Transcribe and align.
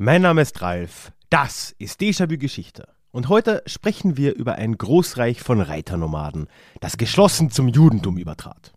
Mein 0.00 0.22
Name 0.22 0.42
ist 0.42 0.62
Ralf. 0.62 1.10
Das 1.28 1.74
ist 1.80 2.00
Déjà-vu 2.00 2.38
Geschichte. 2.38 2.86
Und 3.10 3.28
heute 3.28 3.64
sprechen 3.66 4.16
wir 4.16 4.36
über 4.36 4.54
ein 4.54 4.78
Großreich 4.78 5.40
von 5.40 5.60
Reiternomaden, 5.60 6.46
das 6.80 6.98
geschlossen 6.98 7.50
zum 7.50 7.66
Judentum 7.66 8.16
übertrat. 8.16 8.74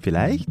Vielleicht? 0.00 0.48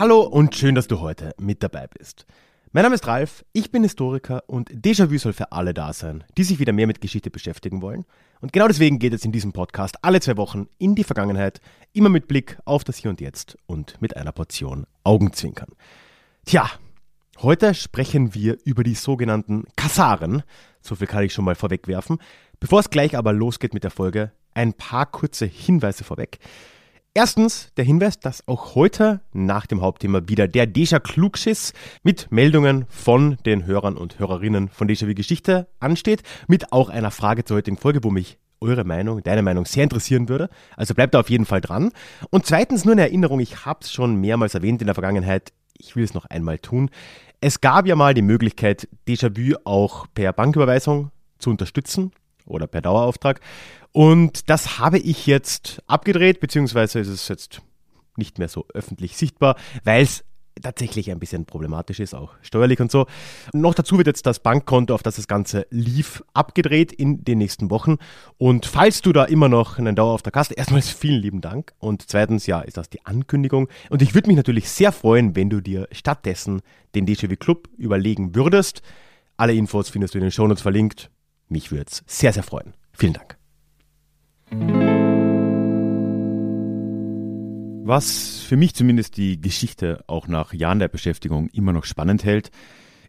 Hallo 0.00 0.22
und 0.22 0.56
schön, 0.56 0.74
dass 0.74 0.88
du 0.88 0.98
heute 0.98 1.32
mit 1.38 1.62
dabei 1.62 1.86
bist. 1.96 2.26
Mein 2.76 2.82
Name 2.82 2.96
ist 2.96 3.06
Ralf, 3.06 3.42
ich 3.54 3.70
bin 3.72 3.84
Historiker 3.84 4.44
und 4.48 4.68
Déjà-vu 4.68 5.16
soll 5.16 5.32
für 5.32 5.50
alle 5.50 5.72
da 5.72 5.94
sein, 5.94 6.24
die 6.36 6.44
sich 6.44 6.58
wieder 6.58 6.74
mehr 6.74 6.86
mit 6.86 7.00
Geschichte 7.00 7.30
beschäftigen 7.30 7.80
wollen. 7.80 8.04
Und 8.42 8.52
genau 8.52 8.68
deswegen 8.68 8.98
geht 8.98 9.14
es 9.14 9.24
in 9.24 9.32
diesem 9.32 9.54
Podcast 9.54 9.96
alle 10.02 10.20
zwei 10.20 10.36
Wochen 10.36 10.68
in 10.76 10.94
die 10.94 11.02
Vergangenheit, 11.02 11.62
immer 11.94 12.10
mit 12.10 12.28
Blick 12.28 12.58
auf 12.66 12.84
das 12.84 12.98
Hier 12.98 13.08
und 13.08 13.22
Jetzt 13.22 13.56
und 13.64 13.98
mit 14.02 14.14
einer 14.18 14.32
Portion 14.32 14.86
Augenzwinkern. 15.04 15.70
Tja, 16.44 16.70
heute 17.38 17.72
sprechen 17.72 18.34
wir 18.34 18.58
über 18.66 18.84
die 18.84 18.94
sogenannten 18.94 19.64
Kassaren. 19.76 20.42
So 20.82 20.96
viel 20.96 21.06
kann 21.06 21.24
ich 21.24 21.32
schon 21.32 21.46
mal 21.46 21.54
vorwegwerfen. 21.54 22.18
Bevor 22.60 22.80
es 22.80 22.90
gleich 22.90 23.16
aber 23.16 23.32
losgeht 23.32 23.72
mit 23.72 23.84
der 23.84 23.90
Folge, 23.90 24.32
ein 24.52 24.74
paar 24.74 25.06
kurze 25.06 25.46
Hinweise 25.46 26.04
vorweg. 26.04 26.40
Erstens 27.16 27.72
der 27.78 27.86
Hinweis, 27.86 28.20
dass 28.20 28.46
auch 28.46 28.74
heute 28.74 29.22
nach 29.32 29.64
dem 29.64 29.80
Hauptthema 29.80 30.28
wieder 30.28 30.48
der 30.48 30.66
Deja 30.66 31.00
Klugschiss 31.00 31.72
mit 32.02 32.30
Meldungen 32.30 32.84
von 32.90 33.38
den 33.46 33.64
Hörern 33.64 33.96
und 33.96 34.18
Hörerinnen 34.18 34.68
von 34.68 34.86
Déjà-vu 34.86 35.14
Geschichte 35.14 35.66
ansteht, 35.80 36.22
mit 36.46 36.74
auch 36.74 36.90
einer 36.90 37.10
Frage 37.10 37.42
zur 37.46 37.56
heutigen 37.56 37.78
Folge, 37.78 38.04
wo 38.04 38.10
mich 38.10 38.36
eure 38.60 38.84
Meinung, 38.84 39.22
deine 39.22 39.40
Meinung 39.40 39.64
sehr 39.64 39.84
interessieren 39.84 40.28
würde. 40.28 40.50
Also 40.76 40.92
bleibt 40.92 41.14
da 41.14 41.20
auf 41.20 41.30
jeden 41.30 41.46
Fall 41.46 41.62
dran. 41.62 41.90
Und 42.28 42.44
zweitens 42.44 42.84
nur 42.84 42.92
eine 42.92 43.00
Erinnerung, 43.00 43.40
ich 43.40 43.64
habe 43.64 43.78
es 43.80 43.90
schon 43.90 44.16
mehrmals 44.16 44.54
erwähnt 44.54 44.82
in 44.82 44.86
der 44.86 44.94
Vergangenheit, 44.94 45.54
ich 45.78 45.96
will 45.96 46.04
es 46.04 46.12
noch 46.12 46.26
einmal 46.26 46.58
tun. 46.58 46.90
Es 47.40 47.62
gab 47.62 47.86
ja 47.86 47.96
mal 47.96 48.12
die 48.12 48.20
Möglichkeit, 48.20 48.88
Déjà-vu 49.08 49.56
auch 49.64 50.06
per 50.12 50.34
Banküberweisung 50.34 51.12
zu 51.38 51.48
unterstützen 51.48 52.12
oder 52.46 52.66
per 52.66 52.80
Dauerauftrag. 52.80 53.40
Und 53.92 54.50
das 54.50 54.78
habe 54.78 54.98
ich 54.98 55.26
jetzt 55.26 55.82
abgedreht, 55.86 56.40
beziehungsweise 56.40 57.00
ist 57.00 57.08
es 57.08 57.28
jetzt 57.28 57.62
nicht 58.16 58.38
mehr 58.38 58.48
so 58.48 58.66
öffentlich 58.72 59.16
sichtbar, 59.16 59.56
weil 59.84 60.02
es 60.02 60.24
tatsächlich 60.62 61.10
ein 61.10 61.18
bisschen 61.18 61.44
problematisch 61.44 62.00
ist, 62.00 62.14
auch 62.14 62.32
steuerlich 62.42 62.80
und 62.80 62.90
so. 62.90 63.06
noch 63.52 63.74
dazu 63.74 63.98
wird 63.98 64.06
jetzt 64.06 64.26
das 64.26 64.40
Bankkonto, 64.40 64.94
auf 64.94 65.02
das 65.02 65.16
das 65.16 65.28
Ganze 65.28 65.66
lief, 65.70 66.22
abgedreht 66.32 66.92
in 66.92 67.24
den 67.24 67.38
nächsten 67.38 67.70
Wochen. 67.70 67.96
Und 68.38 68.66
falls 68.66 69.02
du 69.02 69.12
da 69.12 69.24
immer 69.24 69.48
noch 69.48 69.78
einen 69.78 69.96
Dauerauftrag 69.96 70.36
hast, 70.36 70.52
erstmals 70.52 70.88
vielen 70.90 71.20
lieben 71.20 71.40
Dank. 71.40 71.72
Und 71.78 72.08
zweitens, 72.08 72.46
ja, 72.46 72.60
ist 72.60 72.76
das 72.76 72.88
die 72.88 73.04
Ankündigung. 73.04 73.68
Und 73.90 74.02
ich 74.02 74.14
würde 74.14 74.28
mich 74.28 74.36
natürlich 74.36 74.68
sehr 74.70 74.92
freuen, 74.92 75.36
wenn 75.36 75.50
du 75.50 75.60
dir 75.60 75.88
stattdessen 75.92 76.62
den 76.94 77.06
DJW 77.06 77.36
Club 77.36 77.68
überlegen 77.76 78.34
würdest. 78.34 78.82
Alle 79.36 79.54
Infos 79.54 79.90
findest 79.90 80.14
du 80.14 80.18
in 80.18 80.22
den 80.22 80.32
Shownotes 80.32 80.62
verlinkt. 80.62 81.10
Mich 81.48 81.70
würde 81.70 81.86
es 81.90 82.02
sehr, 82.06 82.32
sehr 82.32 82.42
freuen. 82.42 82.74
Vielen 82.92 83.14
Dank. 83.14 83.36
Was 87.88 88.40
für 88.40 88.56
mich 88.56 88.74
zumindest 88.74 89.16
die 89.16 89.40
Geschichte 89.40 90.02
auch 90.08 90.26
nach 90.26 90.52
Jahren 90.52 90.80
der 90.80 90.88
Beschäftigung 90.88 91.48
immer 91.50 91.72
noch 91.72 91.84
spannend 91.84 92.24
hält, 92.24 92.50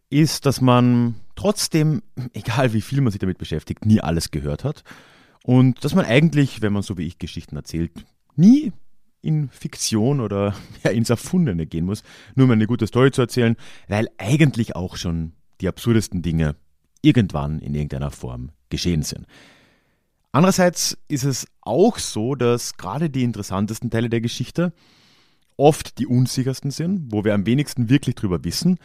ist, 0.09 0.45
dass 0.45 0.61
man 0.61 1.15
trotzdem, 1.35 2.03
egal 2.33 2.73
wie 2.73 2.81
viel 2.81 3.01
man 3.01 3.11
sich 3.11 3.19
damit 3.19 3.37
beschäftigt, 3.37 3.85
nie 3.85 4.01
alles 4.01 4.31
gehört 4.31 4.63
hat. 4.63 4.83
Und 5.43 5.83
dass 5.83 5.95
man 5.95 6.05
eigentlich, 6.05 6.61
wenn 6.61 6.73
man 6.73 6.83
so 6.83 6.97
wie 6.97 7.07
ich 7.07 7.17
Geschichten 7.17 7.55
erzählt, 7.55 7.91
nie 8.35 8.71
in 9.21 9.49
Fiktion 9.49 10.19
oder 10.21 10.55
ja, 10.83 10.91
ins 10.91 11.09
Erfundene 11.09 11.65
gehen 11.65 11.85
muss, 11.85 12.03
nur 12.35 12.45
um 12.45 12.51
eine 12.51 12.67
gute 12.67 12.87
Story 12.87 13.11
zu 13.11 13.21
erzählen, 13.21 13.55
weil 13.87 14.09
eigentlich 14.17 14.75
auch 14.75 14.95
schon 14.95 15.33
die 15.59 15.67
absurdesten 15.67 16.21
Dinge 16.21 16.55
irgendwann 17.01 17.59
in 17.59 17.73
irgendeiner 17.73 18.11
Form 18.11 18.51
geschehen 18.69 19.03
sind. 19.03 19.25
Andererseits 20.31 20.97
ist 21.07 21.23
es 21.23 21.47
auch 21.61 21.97
so, 21.97 22.35
dass 22.35 22.77
gerade 22.77 23.09
die 23.09 23.23
interessantesten 23.23 23.89
Teile 23.89 24.09
der 24.09 24.21
Geschichte 24.21 24.73
oft 25.57 25.97
die 25.97 26.05
unsichersten 26.05 26.69
sind, 26.69 27.11
wo 27.11 27.23
wir 27.23 27.33
am 27.33 27.45
wenigsten 27.45 27.89
wirklich 27.89 28.15
drüber 28.15 28.43
wissen 28.43 28.77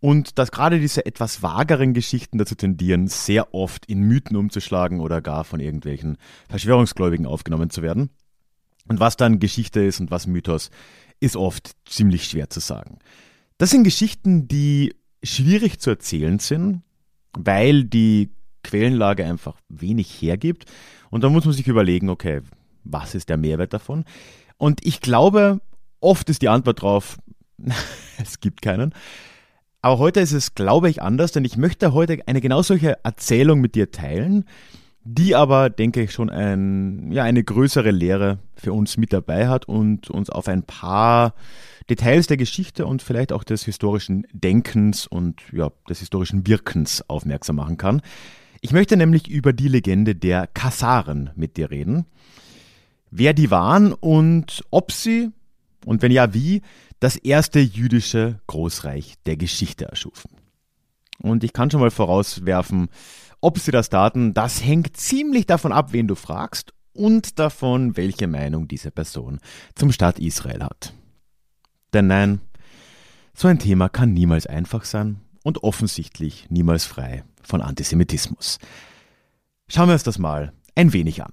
und 0.00 0.38
dass 0.38 0.50
gerade 0.50 0.80
diese 0.80 1.06
etwas 1.06 1.42
vageren 1.42 1.94
Geschichten 1.94 2.38
dazu 2.38 2.56
tendieren, 2.56 3.06
sehr 3.06 3.54
oft 3.54 3.86
in 3.86 4.00
Mythen 4.00 4.36
umzuschlagen 4.36 5.00
oder 5.00 5.22
gar 5.22 5.44
von 5.44 5.60
irgendwelchen 5.60 6.18
Verschwörungsgläubigen 6.48 7.26
aufgenommen 7.26 7.70
zu 7.70 7.82
werden. 7.82 8.10
Und 8.88 9.00
was 9.00 9.16
dann 9.16 9.38
Geschichte 9.38 9.80
ist 9.80 10.00
und 10.00 10.10
was 10.10 10.26
Mythos, 10.26 10.70
ist 11.20 11.36
oft 11.36 11.72
ziemlich 11.86 12.24
schwer 12.24 12.50
zu 12.50 12.60
sagen. 12.60 12.98
Das 13.58 13.70
sind 13.70 13.84
Geschichten, 13.84 14.48
die 14.48 14.94
schwierig 15.22 15.78
zu 15.80 15.90
erzählen 15.90 16.38
sind, 16.38 16.82
weil 17.36 17.84
die 17.84 18.30
Quellenlage 18.62 19.24
einfach 19.24 19.56
wenig 19.68 20.10
hergibt. 20.20 20.64
Und 21.10 21.22
da 21.22 21.28
muss 21.28 21.44
man 21.44 21.54
sich 21.54 21.68
überlegen, 21.68 22.08
okay, 22.08 22.40
was 22.82 23.14
ist 23.14 23.28
der 23.28 23.36
Mehrwert 23.36 23.72
davon? 23.72 24.04
Und 24.58 24.84
ich 24.84 25.00
glaube, 25.00 25.60
oft 26.00 26.28
ist 26.30 26.42
die 26.42 26.48
Antwort 26.48 26.82
drauf, 26.82 27.18
es 28.18 28.40
gibt 28.40 28.62
keinen. 28.62 28.92
Aber 29.82 29.98
heute 29.98 30.20
ist 30.20 30.32
es, 30.32 30.54
glaube 30.54 30.90
ich, 30.90 31.02
anders, 31.02 31.32
denn 31.32 31.44
ich 31.44 31.56
möchte 31.56 31.92
heute 31.92 32.18
eine 32.26 32.40
genau 32.40 32.62
solche 32.62 33.04
Erzählung 33.04 33.60
mit 33.60 33.74
dir 33.74 33.92
teilen, 33.92 34.44
die 35.08 35.36
aber, 35.36 35.70
denke 35.70 36.02
ich, 36.02 36.12
schon 36.12 36.30
ein, 36.30 37.12
ja, 37.12 37.22
eine 37.22 37.44
größere 37.44 37.92
Lehre 37.92 38.38
für 38.56 38.72
uns 38.72 38.96
mit 38.96 39.12
dabei 39.12 39.48
hat 39.48 39.66
und 39.68 40.10
uns 40.10 40.30
auf 40.30 40.48
ein 40.48 40.64
paar 40.64 41.34
Details 41.88 42.26
der 42.26 42.36
Geschichte 42.36 42.86
und 42.86 43.02
vielleicht 43.02 43.32
auch 43.32 43.44
des 43.44 43.64
historischen 43.64 44.26
Denkens 44.32 45.06
und 45.06 45.40
ja, 45.52 45.70
des 45.88 46.00
historischen 46.00 46.46
Wirkens 46.48 47.08
aufmerksam 47.08 47.56
machen 47.56 47.76
kann. 47.76 48.02
Ich 48.60 48.72
möchte 48.72 48.96
nämlich 48.96 49.28
über 49.28 49.52
die 49.52 49.68
Legende 49.68 50.16
der 50.16 50.48
Kassaren 50.48 51.30
mit 51.36 51.56
dir 51.56 51.70
reden. 51.70 52.06
Wer 53.12 53.32
die 53.32 53.52
waren 53.52 53.92
und 53.92 54.64
ob 54.70 54.90
sie, 54.90 55.30
und 55.84 56.02
wenn 56.02 56.10
ja 56.10 56.34
wie, 56.34 56.62
das 56.98 57.14
erste 57.14 57.60
jüdische 57.60 58.40
Großreich 58.48 59.14
der 59.24 59.36
Geschichte 59.36 59.84
erschufen. 59.84 60.30
Und 61.18 61.44
ich 61.44 61.52
kann 61.52 61.70
schon 61.70 61.80
mal 61.80 61.90
vorauswerfen, 61.90 62.88
ob 63.46 63.60
sie 63.60 63.70
das 63.70 63.90
taten, 63.90 64.34
das 64.34 64.64
hängt 64.64 64.96
ziemlich 64.96 65.46
davon 65.46 65.70
ab, 65.70 65.92
wen 65.92 66.08
du 66.08 66.16
fragst 66.16 66.74
und 66.92 67.38
davon, 67.38 67.96
welche 67.96 68.26
Meinung 68.26 68.66
diese 68.66 68.90
Person 68.90 69.38
zum 69.76 69.92
Staat 69.92 70.18
Israel 70.18 70.64
hat. 70.64 70.92
Denn 71.94 72.08
nein, 72.08 72.40
so 73.34 73.46
ein 73.46 73.60
Thema 73.60 73.88
kann 73.88 74.12
niemals 74.12 74.48
einfach 74.48 74.84
sein 74.84 75.20
und 75.44 75.62
offensichtlich 75.62 76.46
niemals 76.50 76.86
frei 76.86 77.22
von 77.44 77.62
Antisemitismus. 77.62 78.58
Schauen 79.68 79.90
wir 79.90 79.92
uns 79.92 80.02
das 80.02 80.18
mal 80.18 80.52
ein 80.74 80.92
wenig 80.92 81.22
an. 81.22 81.32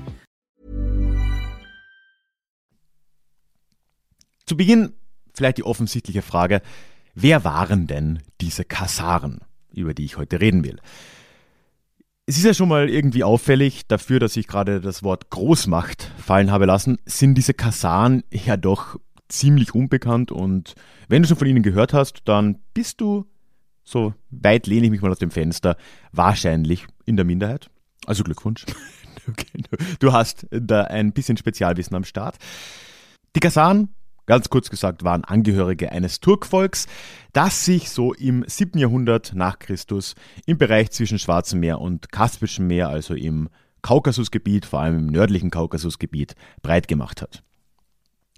Zu 4.51 4.57
Beginn 4.57 4.91
vielleicht 5.33 5.59
die 5.59 5.63
offensichtliche 5.63 6.21
Frage: 6.21 6.61
Wer 7.15 7.45
waren 7.45 7.87
denn 7.87 8.19
diese 8.41 8.65
Kassaren, 8.65 9.39
über 9.73 9.93
die 9.93 10.03
ich 10.03 10.17
heute 10.17 10.41
reden 10.41 10.65
will? 10.65 10.81
Es 12.25 12.37
ist 12.37 12.43
ja 12.43 12.53
schon 12.53 12.67
mal 12.67 12.89
irgendwie 12.89 13.23
auffällig, 13.23 13.87
dafür, 13.87 14.19
dass 14.19 14.35
ich 14.35 14.47
gerade 14.47 14.81
das 14.81 15.03
Wort 15.03 15.29
Großmacht 15.29 16.11
fallen 16.17 16.51
habe 16.51 16.65
lassen, 16.65 16.97
sind 17.05 17.35
diese 17.35 17.53
Kasaren 17.53 18.25
ja 18.29 18.57
doch 18.57 18.99
ziemlich 19.29 19.73
unbekannt 19.73 20.33
und 20.33 20.75
wenn 21.07 21.21
du 21.21 21.29
schon 21.29 21.37
von 21.37 21.47
ihnen 21.47 21.63
gehört 21.63 21.93
hast, 21.93 22.23
dann 22.25 22.59
bist 22.73 22.99
du 22.99 23.25
so 23.85 24.13
weit 24.31 24.67
lehne 24.67 24.83
ich 24.87 24.91
mich 24.91 25.01
mal 25.01 25.11
aus 25.11 25.19
dem 25.19 25.31
Fenster, 25.31 25.77
wahrscheinlich 26.11 26.87
in 27.05 27.15
der 27.15 27.23
Minderheit. 27.23 27.69
Also 28.05 28.25
Glückwunsch. 28.25 28.65
Du 29.99 30.11
hast 30.11 30.47
da 30.49 30.85
ein 30.85 31.13
bisschen 31.13 31.37
Spezialwissen 31.37 31.95
am 31.95 32.03
Start. 32.03 32.37
Die 33.35 33.39
Kasaren 33.39 33.89
Ganz 34.25 34.49
kurz 34.49 34.69
gesagt 34.69 35.03
waren 35.03 35.23
Angehörige 35.23 35.91
eines 35.91 36.19
Turkvolks, 36.19 36.87
das 37.33 37.65
sich 37.65 37.89
so 37.89 38.13
im 38.13 38.43
7. 38.47 38.77
Jahrhundert 38.77 39.33
nach 39.33 39.59
Christus 39.59 40.15
im 40.45 40.57
Bereich 40.57 40.91
zwischen 40.91 41.19
Schwarzem 41.19 41.59
Meer 41.59 41.81
und 41.81 42.11
Kaspischem 42.11 42.67
Meer, 42.67 42.89
also 42.89 43.13
im 43.15 43.49
Kaukasusgebiet, 43.81 44.65
vor 44.65 44.81
allem 44.81 44.99
im 44.99 45.07
nördlichen 45.07 45.49
Kaukasusgebiet, 45.49 46.35
breit 46.61 46.87
gemacht 46.87 47.21
hat. 47.21 47.43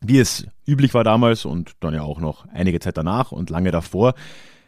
Wie 0.01 0.19
es 0.19 0.45
üblich 0.65 0.93
war 0.93 1.03
damals 1.03 1.45
und 1.45 1.71
dann 1.81 1.93
ja 1.93 2.01
auch 2.01 2.19
noch 2.19 2.45
einige 2.49 2.79
Zeit 2.79 2.97
danach 2.97 3.31
und 3.31 3.49
lange 3.49 3.71
davor, 3.71 4.15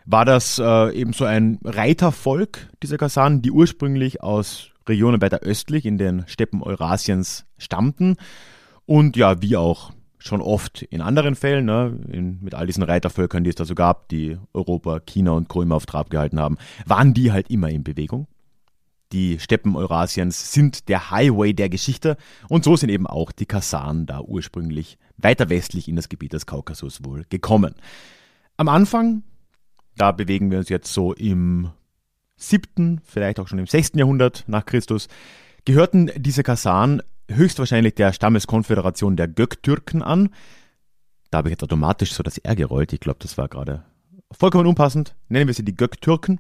war 0.06 0.25
das 0.25 0.59
äh, 0.59 0.94
eben 0.94 1.13
so 1.13 1.25
ein 1.25 1.59
Reitervolk, 1.63 2.69
dieser 2.83 2.97
Kasanen, 2.97 3.41
die 3.41 3.51
ursprünglich 3.51 4.21
aus 4.21 4.69
Regionen 4.88 5.21
weiter 5.21 5.39
östlich 5.39 5.85
in 5.85 5.97
den 5.97 6.27
Steppen 6.27 6.61
Eurasiens 6.61 7.45
stammten 7.57 8.18
und 8.85 9.18
ja, 9.18 9.41
wie 9.41 9.57
auch 9.57 9.91
schon 10.25 10.42
oft 10.42 10.81
in 10.81 11.01
anderen 11.01 11.36
Fällen, 11.36 11.66
ne, 11.66 12.00
in, 12.12 12.39
mit 12.42 12.56
all 12.56 12.68
diesen 12.68 12.83
Reitervölkern, 12.83 13.44
die 13.44 13.50
es 13.50 13.56
da 13.56 13.66
so 13.66 13.75
gab, 13.75 14.10
die 14.10 14.38
Europa, 14.54 15.00
China 15.00 15.31
und 15.31 15.50
Co. 15.50 15.62
immer 15.62 15.75
auf 15.75 15.86
Trab 15.86 16.10
gehalten 16.10 16.39
haben, 16.39 16.57
waren 16.86 17.13
die 17.13 17.31
halt 17.31 17.50
immer 17.50 17.69
in 17.69 17.83
Bewegung. 17.83 18.27
Die 19.12 19.39
Steppen 19.39 19.75
Eurasiens 19.75 20.51
sind 20.51 20.89
der 20.89 21.12
Highway 21.12 21.54
der 21.54 21.69
Geschichte 21.69 22.18
und 22.50 22.63
so 22.63 22.75
sind 22.75 22.89
eben 22.89 23.06
auch 23.06 23.31
die 23.31 23.45
Kasaren 23.45 24.07
da 24.07 24.19
ursprünglich 24.22 24.98
weiter 25.18 25.50
westlich 25.50 25.88
in 25.88 25.95
das 25.95 26.10
Gebiet 26.10 26.33
des 26.33 26.48
Kaukasus 26.48 27.04
wohl 27.06 27.24
gekommen. 27.30 27.75
Am 28.57 28.68
Anfang, 28.68 29.24
da 29.95 30.12
bewegen 30.12 30.50
wir 30.50 30.57
uns 30.57 30.69
jetzt 30.69 30.92
so 30.92 31.13
im 31.13 31.69
siebten, 32.36 33.00
vielleicht 33.06 33.39
auch 33.39 33.48
schon 33.48 33.60
im 33.60 33.68
sechsten 33.68 34.00
Jahrhundert 34.00 34.44
nach 34.48 34.66
Christus, 34.66 35.07
gehörten 35.66 36.12
diese 36.18 36.44
Kasaren 36.44 37.01
höchstwahrscheinlich 37.30 37.95
der 37.95 38.13
Stammeskonföderation 38.13 39.16
der 39.16 39.27
Göktürken 39.27 40.01
an. 40.01 40.30
Da 41.31 41.39
habe 41.39 41.50
ich 41.50 41.54
jetzt 41.54 41.63
automatisch 41.63 42.13
so 42.13 42.24
das 42.24 42.38
R 42.38 42.56
gerollt. 42.56 42.94
Ich 42.94 43.00
glaube, 43.00 43.19
das 43.22 43.38
war 43.38 43.48
gerade 43.48 43.83
vollkommen 44.31 44.68
unpassend. 44.68 45.16
Nennen 45.27 45.48
wir 45.48 45.54
sie 45.54 45.66
die 45.66 45.75
Göktürken. 45.75 46.39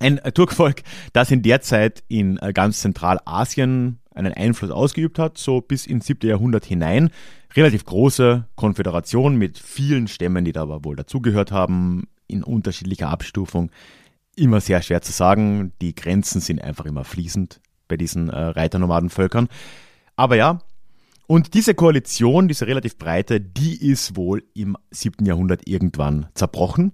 Ein 0.00 0.20
Turkvolk, 0.34 0.82
das 1.12 1.30
in 1.30 1.42
der 1.42 1.60
Zeit 1.60 2.04
in 2.06 2.38
äh, 2.38 2.52
ganz 2.52 2.80
Zentralasien 2.80 3.98
einen 4.14 4.32
Einfluss 4.32 4.70
ausgeübt 4.70 5.18
hat, 5.18 5.38
so 5.38 5.60
bis 5.60 5.86
ins 5.86 6.06
7. 6.06 6.28
Jahrhundert 6.28 6.64
hinein. 6.64 7.10
Relativ 7.54 7.84
große 7.84 8.46
Konföderation 8.54 9.36
mit 9.36 9.58
vielen 9.58 10.06
Stämmen, 10.06 10.44
die 10.44 10.52
da 10.52 10.62
aber 10.62 10.84
wohl 10.84 10.96
dazugehört 10.96 11.50
haben, 11.50 12.08
in 12.26 12.44
unterschiedlicher 12.44 13.08
Abstufung. 13.08 13.70
Immer 14.36 14.60
sehr 14.60 14.82
schwer 14.82 15.02
zu 15.02 15.12
sagen. 15.12 15.72
Die 15.80 15.94
Grenzen 15.94 16.40
sind 16.40 16.62
einfach 16.62 16.84
immer 16.84 17.04
fließend 17.04 17.60
bei 17.88 17.96
diesen 17.96 18.28
äh, 18.28 18.38
Reiternomadenvölkern. 18.38 19.48
Aber 20.16 20.36
ja, 20.36 20.60
und 21.26 21.52
diese 21.52 21.74
Koalition, 21.74 22.48
diese 22.48 22.66
relativ 22.66 22.96
breite, 22.96 23.38
die 23.40 23.76
ist 23.76 24.16
wohl 24.16 24.44
im 24.54 24.76
7. 24.90 25.26
Jahrhundert 25.26 25.68
irgendwann 25.68 26.28
zerbrochen. 26.34 26.92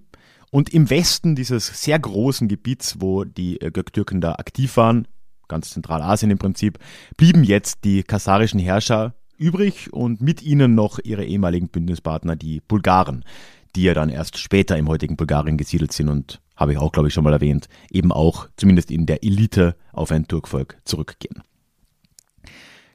Und 0.51 0.73
im 0.73 0.89
Westen 0.89 1.35
dieses 1.35 1.67
sehr 1.83 1.97
großen 1.99 2.47
Gebiets, 2.47 2.97
wo 2.99 3.23
die 3.23 3.61
äh, 3.61 3.71
Göktürken 3.71 4.21
da 4.21 4.33
aktiv 4.33 4.77
waren, 4.77 5.07
ganz 5.47 5.69
Zentralasien 5.71 6.31
im 6.31 6.37
Prinzip, 6.37 6.79
blieben 7.17 7.43
jetzt 7.43 7.83
die 7.83 8.03
kasarischen 8.03 8.59
Herrscher 8.59 9.15
übrig 9.37 9.91
und 9.93 10.21
mit 10.21 10.41
ihnen 10.41 10.75
noch 10.75 10.99
ihre 11.03 11.25
ehemaligen 11.25 11.69
Bündnispartner, 11.69 12.35
die 12.35 12.61
Bulgaren, 12.61 13.23
die 13.75 13.83
ja 13.83 13.93
dann 13.93 14.09
erst 14.09 14.37
später 14.37 14.77
im 14.77 14.87
heutigen 14.87 15.17
Bulgarien 15.17 15.57
gesiedelt 15.57 15.91
sind 15.91 16.09
und 16.09 16.41
habe 16.55 16.71
ich 16.71 16.77
auch, 16.77 16.91
glaube 16.91 17.09
ich, 17.09 17.13
schon 17.13 17.23
mal 17.23 17.33
erwähnt, 17.33 17.67
eben 17.91 18.11
auch 18.11 18.47
zumindest 18.55 18.91
in 18.91 19.05
der 19.05 19.23
Elite 19.23 19.75
auf 19.91 20.11
ein 20.11 20.27
Turkvolk 20.27 20.77
zurückgehen. 20.85 21.43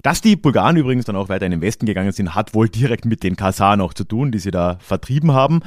Dass 0.03 0.23
die 0.23 0.37
Bulgaren 0.37 0.77
übrigens 0.77 1.05
dann 1.05 1.17
auch 1.17 1.29
weiter 1.29 1.45
in 1.45 1.53
den 1.53 1.61
Westen 1.61 1.85
gegangen 1.85 2.13
sind, 2.13 2.35
hat 2.35 2.55
wohl 2.55 2.69
direkt 2.71 3.05
mit 3.05 3.23
den 3.23 3.37
Kasaren 3.37 3.83
auch 3.83 3.93
zu 3.93 4.05
tun, 4.05 4.33
die 4.33 4.39
sie 4.39 4.51
da 4.51 4.79
vertrieben 4.81 5.33
haben. 5.33 5.61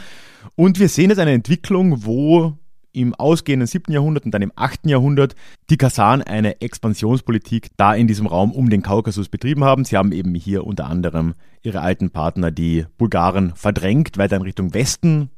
Und 0.55 0.79
wir 0.79 0.89
sehen 0.89 1.11
jetzt 1.11 1.19
eine 1.19 1.33
Entwicklung, 1.33 2.03
wo 2.03 2.57
im 2.93 3.13
ausgehenden 3.13 3.67
7. 3.67 3.91
Jahrhundert 3.91 4.25
und 4.25 4.31
dann 4.31 4.41
im 4.41 4.53
8. 4.55 4.85
Jahrhundert 4.85 5.35
die 5.69 5.77
Kasaren 5.77 6.21
eine 6.21 6.61
Expansionspolitik 6.61 7.71
da 7.75 7.93
in 7.93 8.07
diesem 8.07 8.27
Raum 8.27 8.51
um 8.51 8.69
den 8.69 8.81
Kaukasus 8.81 9.29
betrieben 9.29 9.63
haben. 9.63 9.83
Sie 9.83 9.97
haben 9.97 10.11
eben 10.11 10.33
hier 10.35 10.65
unter 10.65 10.87
anderem 10.87 11.33
ihre 11.61 11.81
alten 11.81 12.11
Partner, 12.11 12.51
die 12.51 12.85
Bulgaren, 12.97 13.53
verdrängt, 13.55 14.17
weiter 14.17 14.37
in 14.37 14.43
Richtung 14.43 14.73
Westen 14.73 15.29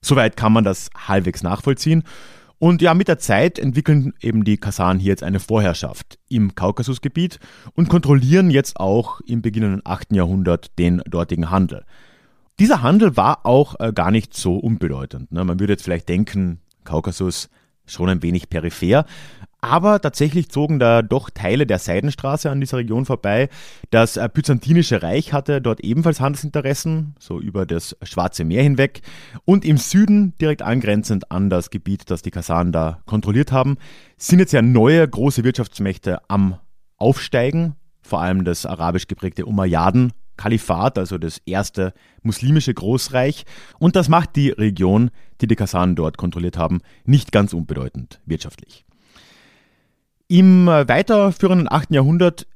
Soweit 0.00 0.36
kann 0.36 0.52
man 0.52 0.64
das 0.64 0.90
halbwegs 0.96 1.42
nachvollziehen. 1.42 2.04
Und 2.58 2.82
ja, 2.82 2.92
mit 2.94 3.08
der 3.08 3.18
Zeit 3.18 3.58
entwickeln 3.58 4.14
eben 4.20 4.42
die 4.42 4.56
Kasaren 4.56 4.98
hier 4.98 5.10
jetzt 5.10 5.22
eine 5.22 5.38
Vorherrschaft 5.38 6.18
im 6.28 6.54
Kaukasusgebiet 6.54 7.38
und 7.74 7.88
kontrollieren 7.88 8.50
jetzt 8.50 8.80
auch 8.80 9.20
im 9.20 9.42
beginnenden 9.42 9.82
8. 9.84 10.12
Jahrhundert 10.12 10.76
den 10.78 11.00
dortigen 11.08 11.50
Handel. 11.50 11.84
Dieser 12.58 12.82
Handel 12.82 13.16
war 13.16 13.46
auch 13.46 13.78
äh, 13.78 13.92
gar 13.92 14.10
nicht 14.10 14.34
so 14.34 14.56
unbedeutend. 14.56 15.30
Ne? 15.30 15.44
Man 15.44 15.60
würde 15.60 15.74
jetzt 15.74 15.84
vielleicht 15.84 16.08
denken, 16.08 16.60
Kaukasus 16.88 17.50
schon 17.90 18.08
ein 18.08 18.22
wenig 18.22 18.48
peripher, 18.48 19.04
aber 19.60 20.00
tatsächlich 20.00 20.50
zogen 20.50 20.78
da 20.78 21.02
doch 21.02 21.30
Teile 21.30 21.66
der 21.66 21.78
Seidenstraße 21.78 22.48
an 22.50 22.60
dieser 22.60 22.78
Region 22.78 23.04
vorbei. 23.04 23.48
Das 23.90 24.16
äh, 24.16 24.28
Byzantinische 24.32 25.02
Reich 25.02 25.32
hatte 25.32 25.60
dort 25.60 25.80
ebenfalls 25.80 26.20
Handelsinteressen, 26.20 27.16
so 27.18 27.40
über 27.40 27.66
das 27.66 27.96
Schwarze 28.02 28.44
Meer 28.44 28.62
hinweg. 28.62 29.00
Und 29.44 29.64
im 29.64 29.76
Süden, 29.76 30.34
direkt 30.40 30.62
angrenzend 30.62 31.32
an 31.32 31.50
das 31.50 31.70
Gebiet, 31.70 32.10
das 32.10 32.22
die 32.22 32.30
Kasaren 32.30 32.70
da 32.70 33.00
kontrolliert 33.06 33.50
haben, 33.50 33.78
sind 34.16 34.38
jetzt 34.38 34.52
ja 34.52 34.62
neue 34.62 35.06
große 35.06 35.42
Wirtschaftsmächte 35.42 36.20
am 36.28 36.58
Aufsteigen. 36.96 37.74
Vor 38.00 38.22
allem 38.22 38.44
das 38.44 38.64
arabisch 38.64 39.08
geprägte 39.08 39.44
Umayyaden 39.44 40.12
Kalifat, 40.38 40.96
also 40.96 41.18
das 41.18 41.42
erste 41.44 41.92
muslimische 42.22 42.72
Großreich. 42.72 43.44
Und 43.78 43.94
das 43.96 44.08
macht 44.08 44.36
die 44.36 44.48
Region, 44.48 45.10
die 45.42 45.46
die 45.46 45.56
Kasaren 45.56 45.94
dort 45.94 46.16
kontrolliert 46.16 46.56
haben, 46.56 46.80
nicht 47.04 47.32
ganz 47.32 47.52
unbedeutend 47.52 48.20
wirtschaftlich. 48.24 48.86
Im 50.28 50.66
weiterführenden 50.66 51.70
8. 51.70 51.90
Jahrhundert 51.90 52.46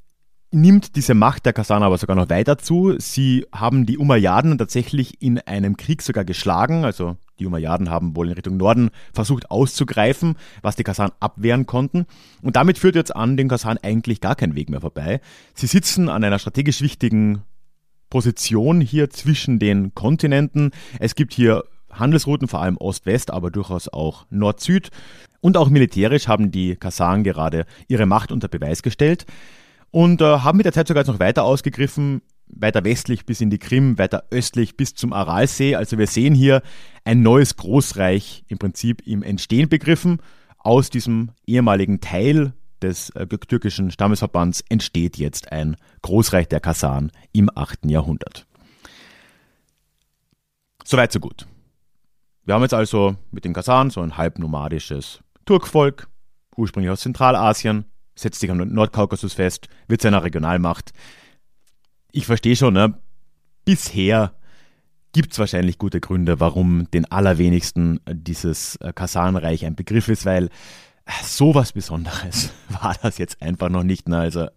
nimmt 0.53 0.97
diese 0.97 1.15
Macht 1.15 1.47
der 1.47 1.55
Kasane 1.55 1.87
aber 1.87 1.99
sogar 1.99 2.15
noch 2.15 2.29
weiter 2.29 2.59
zu. 2.59 2.95
Sie 2.99 3.47
haben 3.53 3.87
die 3.87 3.99
Umayyaden 3.99 4.59
tatsächlich 4.59 5.21
in 5.23 5.39
einem 5.39 5.77
Krieg 5.77 6.03
sogar 6.03 6.25
geschlagen. 6.25 6.85
Also 6.85 7.17
die 7.39 7.47
Umayyaden 7.47 7.91
haben 7.91 8.15
wohl 8.15 8.29
in 8.29 8.35
Richtung 8.35 8.59
Norden 8.59 8.91
versucht 9.13 9.51
auszugreifen, 9.51 10.37
was 10.61 10.77
die 10.77 10.85
Kasan 10.85 11.11
abwehren 11.21 11.67
konnten. 11.67 12.07
Und 12.43 12.57
damit 12.57 12.79
führt 12.79 12.95
jetzt 12.95 13.17
an 13.17 13.37
den 13.37 13.49
Kasan 13.49 13.79
eigentlich 13.83 14.21
gar 14.21 14.37
kein 14.37 14.55
Weg 14.55 14.69
mehr 14.69 14.83
vorbei. 14.83 15.21
Sie 15.55 15.67
sitzen 15.67 16.09
an 16.09 16.23
einer 16.23 16.39
strategisch 16.39 16.83
wichtigen 16.83 17.43
Position 18.13 18.83
hier 18.83 19.09
zwischen 19.09 19.59
den 19.59 19.95
Kontinenten. 19.95 20.73
Es 21.01 21.15
gibt 21.15 21.33
hier 21.33 21.65
Handelsrouten, 21.91 22.47
vor 22.47 22.61
allem 22.61 22.77
Ost-West, 22.77 23.31
aber 23.31 23.51
durchaus 23.51 23.89
auch 23.89 24.27
Nord-Süd. 24.29 24.91
Und 25.41 25.57
auch 25.57 25.71
militärisch 25.71 26.29
haben 26.29 26.51
die 26.51 26.77
Kasaren 26.77 27.25
gerade 27.25 27.65
ihre 27.89 28.05
Macht 28.05 28.31
unter 28.31 28.49
Beweis 28.49 28.83
gestellt 28.83 29.25
und 29.91 30.21
äh, 30.21 30.25
haben 30.25 30.59
mit 30.59 30.67
der 30.67 30.75
Zeit 30.75 30.89
sogar 30.89 31.07
noch 31.07 31.21
weiter 31.21 31.45
ausgegriffen, 31.45 32.21
weiter 32.49 32.85
westlich 32.85 33.25
bis 33.25 33.41
in 33.41 33.49
die 33.49 33.59
Krim, 33.59 33.97
weiter 33.97 34.25
östlich 34.31 34.77
bis 34.77 34.95
zum 34.95 35.15
Aralsee. 35.15 35.75
Also 35.77 35.97
wir 35.97 36.07
sehen 36.07 36.35
hier 36.35 36.61
ein 37.05 37.23
neues 37.23 37.57
Großreich 37.57 38.45
im 38.47 38.59
Prinzip 38.59 39.07
im 39.07 39.23
Entstehen 39.23 39.71
begriffen. 39.71 40.19
Aus 40.59 40.91
diesem 40.91 41.31
ehemaligen 41.47 42.03
Teil 42.03 42.53
des 42.83 43.11
äh, 43.11 43.27
türkischen 43.27 43.91
Stammesverbands 43.91 44.63
entsteht 44.69 45.17
jetzt 45.17 45.53
ein 45.53 45.77
Großreich 46.03 46.49
der 46.49 46.61
Kasaren 46.61 47.13
im 47.33 47.51
8. 47.55 47.87
Jahrhundert. 47.87 48.47
Soweit 50.85 51.13
so 51.13 51.21
gut. 51.21 51.47
Wir 52.45 52.55
haben 52.55 52.63
jetzt 52.63 52.75
also 52.75 53.17
mit 53.31 53.45
den 53.45 53.53
Kasaren 53.53 53.91
so 53.91 54.01
ein 54.01 54.17
halbnomadisches 54.17 55.21
Turkvolk, 55.45 56.09
ursprünglich 56.57 56.91
aus 56.91 57.01
Zentralasien, 57.01 57.85
setzt 58.15 58.41
sich 58.41 58.51
am 58.51 58.59
Nordkaukasus 58.59 59.35
fest, 59.35 59.69
wird 59.87 60.03
zu 60.03 60.09
einer 60.09 60.25
Regionalmacht. 60.25 60.93
Ich 62.11 62.27
verstehe 62.27 62.57
schon, 62.57 62.75
ne? 62.75 62.99
bisher 63.65 64.33
gibt 65.13 65.33
es 65.33 65.39
wahrscheinlich 65.39 65.79
gute 65.79 66.01
Gründe, 66.01 66.41
warum 66.41 66.91
den 66.91 67.11
allerwenigsten 67.11 68.01
dieses 68.11 68.77
äh, 68.77 68.93
Kasanreich 68.93 69.65
ein 69.65 69.77
Begriff 69.77 70.09
ist, 70.09 70.25
weil 70.25 70.49
sowas 71.23 71.73
Besonderes 71.73 72.53
war 72.69 72.97
das 73.03 73.19
jetzt 73.19 73.43
einfach 73.43 73.69
noch 73.69 73.83
nicht. 73.83 74.09
Ne? 74.09 74.19
Also 74.19 74.49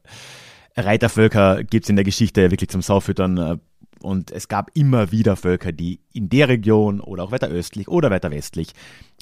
Reitervölker 0.76 1.64
gibt 1.64 1.86
es 1.86 1.90
in 1.90 1.96
der 1.96 2.06
Geschichte 2.06 2.42
ja 2.42 2.52
wirklich 2.52 2.70
zum 2.70 2.82
Saufüttern 2.82 3.38
äh, 3.38 3.58
und 4.02 4.32
es 4.32 4.48
gab 4.48 4.72
immer 4.76 5.12
wieder 5.12 5.36
Völker, 5.36 5.72
die 5.72 6.02
in 6.14 6.30
der 6.30 6.50
Region 6.50 7.00
oder 7.00 7.24
auch 7.24 7.32
weiter 7.32 7.48
östlich 7.48 7.88
oder 7.88 8.12
weiter 8.12 8.30
westlich 8.30 8.74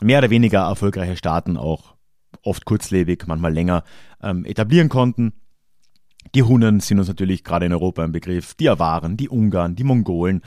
mehr 0.02 0.20
oder 0.20 0.30
weniger 0.30 0.62
erfolgreiche 0.62 1.16
Staaten 1.16 1.58
auch 1.58 1.96
oft 2.42 2.66
kurzlebig, 2.66 3.26
manchmal 3.28 3.54
länger 3.54 3.84
ähm, 4.22 4.46
etablieren 4.46 4.90
konnten. 4.90 5.34
Die 6.36 6.44
Hunnen 6.44 6.80
sind 6.80 7.00
uns 7.00 7.08
natürlich 7.08 7.44
gerade 7.44 7.66
in 7.66 7.74
Europa 7.74 8.04
ein 8.04 8.12
Begriff, 8.12 8.56
die 8.56 8.70
Awaren, 8.70 9.18
die 9.18 9.30
Ungarn, 9.30 9.76
die 9.76 9.84
Mongolen. 9.84 10.42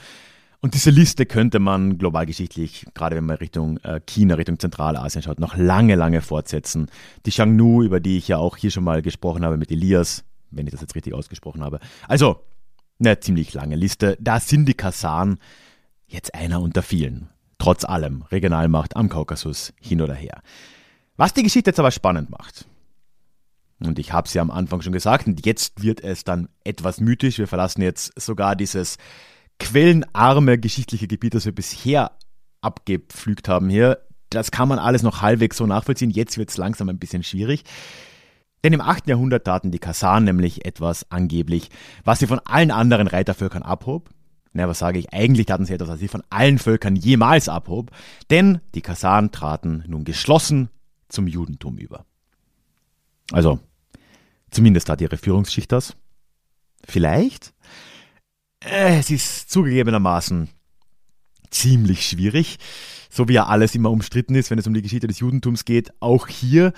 Und 0.67 0.73
diese 0.73 0.89
Liste 0.89 1.25
könnte 1.25 1.59
man 1.59 1.97
globalgeschichtlich, 1.97 2.87
gerade 2.93 3.15
wenn 3.15 3.23
man 3.23 3.37
Richtung 3.37 3.77
äh, 3.85 4.01
China, 4.05 4.35
Richtung 4.35 4.59
Zentralasien 4.59 5.21
schaut, 5.21 5.39
noch 5.39 5.55
lange, 5.55 5.95
lange 5.95 6.19
fortsetzen. 6.19 6.87
Die 7.25 7.31
Shangnu, 7.31 7.83
über 7.83 8.01
die 8.01 8.17
ich 8.17 8.27
ja 8.27 8.35
auch 8.37 8.57
hier 8.57 8.69
schon 8.69 8.83
mal 8.83 9.01
gesprochen 9.01 9.45
habe 9.45 9.55
mit 9.55 9.71
Elias, 9.71 10.25
wenn 10.51 10.67
ich 10.67 10.73
das 10.73 10.81
jetzt 10.81 10.93
richtig 10.93 11.13
ausgesprochen 11.13 11.63
habe. 11.63 11.79
Also, 12.09 12.43
Eine 12.99 13.17
ziemlich 13.21 13.53
lange 13.53 13.77
Liste. 13.77 14.17
Da 14.19 14.41
sind 14.41 14.65
die 14.65 14.73
Kasaren 14.73 15.39
jetzt 16.05 16.35
einer 16.35 16.59
unter 16.59 16.81
vielen. 16.81 17.29
Trotz 17.59 17.85
allem 17.85 18.23
Regionalmacht 18.23 18.97
am 18.97 19.07
Kaukasus 19.07 19.73
hin 19.79 20.01
oder 20.01 20.15
her. 20.15 20.41
Was 21.15 21.33
die 21.33 21.43
Geschichte 21.43 21.69
jetzt 21.69 21.79
aber 21.79 21.91
spannend 21.91 22.29
macht, 22.29 22.65
und 23.79 23.99
ich 23.99 24.11
habe 24.11 24.27
es 24.27 24.33
ja 24.33 24.41
am 24.41 24.51
Anfang 24.51 24.81
schon 24.81 24.91
gesagt, 24.91 25.27
und 25.27 25.45
jetzt 25.45 25.81
wird 25.81 26.03
es 26.03 26.25
dann 26.25 26.49
etwas 26.65 26.99
mythisch. 26.99 27.37
Wir 27.37 27.47
verlassen 27.47 27.81
jetzt 27.83 28.19
sogar 28.19 28.57
dieses 28.57 28.97
quellenarme 29.59 30.57
geschichtliche 30.57 31.07
Gebiet, 31.07 31.33
das 31.33 31.45
wir 31.45 31.53
bisher 31.53 32.11
abgepflügt 32.61 33.47
haben 33.47 33.69
hier. 33.69 33.99
Das 34.29 34.51
kann 34.51 34.67
man 34.67 34.79
alles 34.79 35.03
noch 35.03 35.21
halbwegs 35.21 35.57
so 35.57 35.65
nachvollziehen. 35.65 36.11
Jetzt 36.11 36.37
wird 36.37 36.49
es 36.49 36.57
langsam 36.57 36.89
ein 36.89 36.99
bisschen 36.99 37.23
schwierig. 37.23 37.63
Denn 38.63 38.73
im 38.73 38.81
8. 38.81 39.07
Jahrhundert 39.07 39.45
taten 39.45 39.71
die 39.71 39.79
Kasaren 39.79 40.23
nämlich 40.23 40.65
etwas 40.65 41.09
angeblich, 41.11 41.69
was 42.03 42.19
sie 42.19 42.27
von 42.27 42.39
allen 42.39 42.71
anderen 42.71 43.07
Reitervölkern 43.07 43.63
abhob. 43.63 44.09
Na, 44.53 44.67
was 44.67 44.79
sage 44.79 44.99
ich? 44.99 45.13
Eigentlich 45.13 45.45
taten 45.45 45.65
sie 45.65 45.73
etwas, 45.73 45.89
was 45.89 45.99
sie 45.99 46.07
von 46.07 46.23
allen 46.29 46.57
Völkern 46.57 46.95
jemals 46.95 47.47
abhob. 47.47 47.91
Denn 48.29 48.59
die 48.73 48.81
Kasaren 48.81 49.31
traten 49.31 49.83
nun 49.87 50.03
geschlossen 50.03 50.69
zum 51.09 51.27
Judentum 51.27 51.77
über. 51.77 52.05
Also, 53.31 53.59
zumindest 54.49 54.89
hat 54.89 55.01
ihre 55.01 55.17
Führungsschicht 55.17 55.71
das. 55.71 55.95
Vielleicht? 56.85 57.53
Äh, 58.63 58.99
es 58.99 59.09
ist 59.09 59.49
zugegebenermaßen 59.51 60.49
ziemlich 61.49 62.05
schwierig, 62.05 62.57
so 63.09 63.27
wie 63.27 63.33
ja 63.33 63.45
alles 63.45 63.75
immer 63.75 63.91
umstritten 63.91 64.35
ist, 64.35 64.51
wenn 64.51 64.59
es 64.59 64.67
um 64.67 64.73
die 64.73 64.81
Geschichte 64.81 65.07
des 65.07 65.19
Judentums 65.19 65.65
geht, 65.65 65.91
auch 65.99 66.27
hier. 66.27 66.73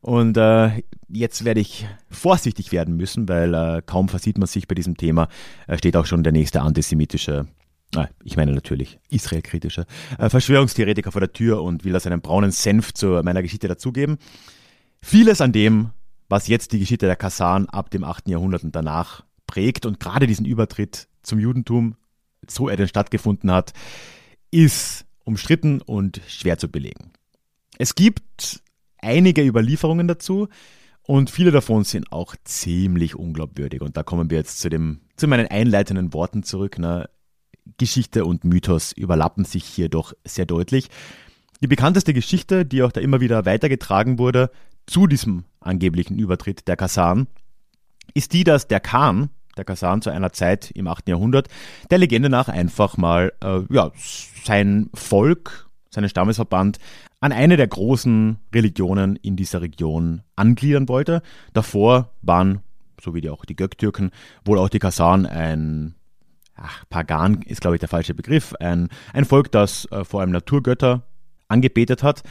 Und 0.00 0.36
äh, 0.36 0.82
jetzt 1.08 1.44
werde 1.44 1.60
ich 1.60 1.86
vorsichtig 2.10 2.72
werden 2.72 2.96
müssen, 2.96 3.28
weil 3.28 3.54
äh, 3.54 3.82
kaum 3.84 4.08
versieht 4.08 4.38
man 4.38 4.46
sich 4.46 4.68
bei 4.68 4.74
diesem 4.74 4.96
Thema, 4.96 5.28
äh, 5.66 5.76
steht 5.76 5.96
auch 5.96 6.06
schon 6.06 6.22
der 6.22 6.32
nächste 6.32 6.62
antisemitische, 6.62 7.46
äh, 7.96 8.06
ich 8.22 8.36
meine 8.36 8.52
natürlich 8.52 8.98
israelkritische, 9.10 9.86
äh, 10.18 10.28
Verschwörungstheoretiker 10.28 11.10
vor 11.10 11.20
der 11.20 11.32
Tür 11.32 11.62
und 11.62 11.84
will 11.84 11.92
da 11.92 12.00
seinen 12.00 12.20
braunen 12.20 12.52
Senf 12.52 12.94
zu 12.94 13.20
meiner 13.24 13.42
Geschichte 13.42 13.66
dazugeben. 13.66 14.18
Vieles 15.00 15.40
an 15.40 15.52
dem, 15.52 15.90
was 16.28 16.48
jetzt 16.48 16.72
die 16.72 16.78
Geschichte 16.78 17.06
der 17.06 17.16
Kassan 17.16 17.68
ab 17.68 17.90
dem 17.90 18.04
8. 18.04 18.28
Jahrhundert 18.28 18.62
und 18.62 18.76
danach 18.76 19.24
prägt 19.46 19.86
und 19.86 19.98
gerade 19.98 20.26
diesen 20.28 20.46
Übertritt 20.46 21.08
zum 21.28 21.38
Judentum, 21.38 21.96
so 22.48 22.68
er 22.68 22.76
denn 22.76 22.88
stattgefunden 22.88 23.50
hat, 23.50 23.72
ist 24.50 25.04
umstritten 25.24 25.80
und 25.82 26.20
schwer 26.26 26.58
zu 26.58 26.68
belegen. 26.68 27.12
Es 27.78 27.94
gibt 27.94 28.62
einige 28.98 29.44
Überlieferungen 29.44 30.08
dazu 30.08 30.48
und 31.02 31.30
viele 31.30 31.50
davon 31.50 31.84
sind 31.84 32.12
auch 32.12 32.34
ziemlich 32.44 33.14
unglaubwürdig. 33.14 33.80
Und 33.80 33.96
da 33.96 34.02
kommen 34.02 34.30
wir 34.30 34.38
jetzt 34.38 34.60
zu, 34.60 34.68
dem, 34.68 35.00
zu 35.16 35.26
meinen 35.26 35.46
einleitenden 35.46 36.12
Worten 36.12 36.42
zurück. 36.42 36.76
Na, 36.78 37.08
Geschichte 37.78 38.24
und 38.24 38.44
Mythos 38.44 38.92
überlappen 38.92 39.44
sich 39.44 39.64
hier 39.64 39.88
doch 39.88 40.12
sehr 40.24 40.46
deutlich. 40.46 40.88
Die 41.60 41.66
bekannteste 41.66 42.14
Geschichte, 42.14 42.64
die 42.64 42.82
auch 42.82 42.92
da 42.92 43.00
immer 43.00 43.20
wieder 43.20 43.46
weitergetragen 43.46 44.18
wurde 44.18 44.50
zu 44.86 45.06
diesem 45.06 45.44
angeblichen 45.60 46.18
Übertritt 46.18 46.68
der 46.68 46.76
Kasan, 46.76 47.26
ist 48.14 48.32
die, 48.32 48.44
dass 48.44 48.68
der 48.68 48.80
Khan, 48.80 49.30
der 49.58 49.64
Kasan 49.64 50.02
zu 50.02 50.10
einer 50.10 50.32
Zeit 50.32 50.70
im 50.70 50.86
8. 50.86 51.08
Jahrhundert, 51.08 51.48
der 51.90 51.98
Legende 51.98 52.30
nach 52.30 52.48
einfach 52.48 52.96
mal 52.96 53.32
äh, 53.42 53.60
ja, 53.70 53.90
sein 54.44 54.88
Volk, 54.94 55.68
seinen 55.90 56.08
Stammesverband 56.08 56.78
an 57.20 57.32
eine 57.32 57.56
der 57.56 57.66
großen 57.66 58.38
Religionen 58.54 59.16
in 59.16 59.36
dieser 59.36 59.60
Region 59.60 60.22
angliedern 60.36 60.88
wollte. 60.88 61.22
Davor 61.52 62.12
waren, 62.22 62.60
so 63.00 63.14
wie 63.14 63.20
die 63.20 63.30
auch 63.30 63.44
die 63.44 63.56
Göktürken, 63.56 64.12
wohl 64.44 64.58
auch 64.58 64.68
die 64.68 64.78
Kasan 64.78 65.26
ein 65.26 65.94
ach, 66.58 66.84
Pagan 66.88 67.42
ist, 67.42 67.60
glaube 67.60 67.76
ich, 67.76 67.80
der 67.80 67.88
falsche 67.88 68.14
Begriff, 68.14 68.54
ein, 68.60 68.88
ein 69.12 69.24
Volk, 69.24 69.50
das 69.52 69.86
äh, 69.90 70.04
vor 70.04 70.20
allem 70.20 70.30
Naturgötter 70.30 71.02
angebetet 71.48 72.02
hat. 72.02 72.22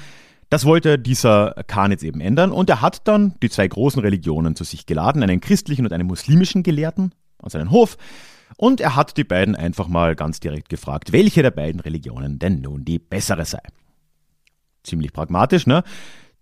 Das 0.49 0.65
wollte 0.65 0.97
dieser 0.97 1.55
Khan 1.67 1.91
jetzt 1.91 2.03
eben 2.03 2.21
ändern 2.21 2.51
und 2.51 2.69
er 2.69 2.81
hat 2.81 3.07
dann 3.07 3.35
die 3.41 3.49
zwei 3.49 3.67
großen 3.67 4.01
Religionen 4.01 4.55
zu 4.55 4.63
sich 4.63 4.85
geladen, 4.85 5.21
einen 5.23 5.41
christlichen 5.41 5.85
und 5.85 5.91
einen 5.91 6.07
muslimischen 6.07 6.63
Gelehrten 6.63 7.13
an 7.41 7.49
seinen 7.49 7.71
Hof. 7.71 7.97
Und 8.55 8.79
er 8.79 8.95
hat 8.95 9.17
die 9.17 9.25
beiden 9.25 9.55
einfach 9.55 9.87
mal 9.87 10.15
ganz 10.15 10.39
direkt 10.39 10.69
gefragt, 10.69 11.11
welche 11.11 11.41
der 11.41 11.51
beiden 11.51 11.81
Religionen 11.81 12.39
denn 12.39 12.61
nun 12.61 12.85
die 12.85 12.97
bessere 12.97 13.45
sei 13.45 13.59
ziemlich 14.87 15.13
pragmatisch. 15.13 15.67
Ne? 15.67 15.83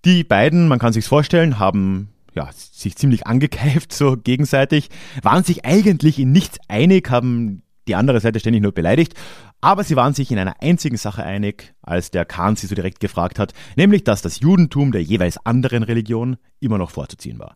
Die 0.06 0.24
beiden, 0.24 0.68
man 0.68 0.80
kann 0.80 0.94
sich's 0.94 1.08
vorstellen, 1.08 1.60
haben 1.60 2.10
ja, 2.34 2.50
sich 2.54 2.96
ziemlich 2.96 3.28
angekeift 3.28 3.92
so 3.92 4.16
gegenseitig, 4.16 4.90
waren 5.22 5.44
sich 5.44 5.66
eigentlich 5.66 6.20
in 6.20 6.32
nichts 6.32 6.60
einig, 6.68 7.10
haben 7.10 7.64
die 7.88 7.96
andere 7.96 8.20
Seite 8.20 8.40
ständig 8.40 8.62
nur 8.62 8.72
beleidigt, 8.72 9.14
aber 9.62 9.84
sie 9.84 9.96
waren 9.96 10.14
sich 10.14 10.32
in 10.32 10.40
einer 10.40 10.62
einzigen 10.62 10.98
Sache 10.98 11.24
einig, 11.24 11.74
als 11.82 12.12
der 12.12 12.26
Khan 12.26 12.56
sie 12.56 12.68
so 12.68 12.76
direkt 12.76 13.00
gefragt 13.00 13.40
hat, 13.40 13.54
nämlich 13.76 14.04
dass 14.04 14.22
das 14.22 14.40
Judentum 14.40 14.92
der 14.92 15.04
jeweils 15.04 15.38
anderen 15.46 15.84
Religion 15.84 16.38
immer 16.60 16.78
noch 16.78 16.92
vorzuziehen 16.92 17.40
war. 17.40 17.56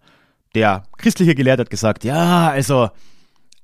Der 0.55 0.83
christliche 0.97 1.35
Gelehrte 1.35 1.61
hat 1.61 1.69
gesagt, 1.69 2.03
ja, 2.03 2.49
also 2.49 2.89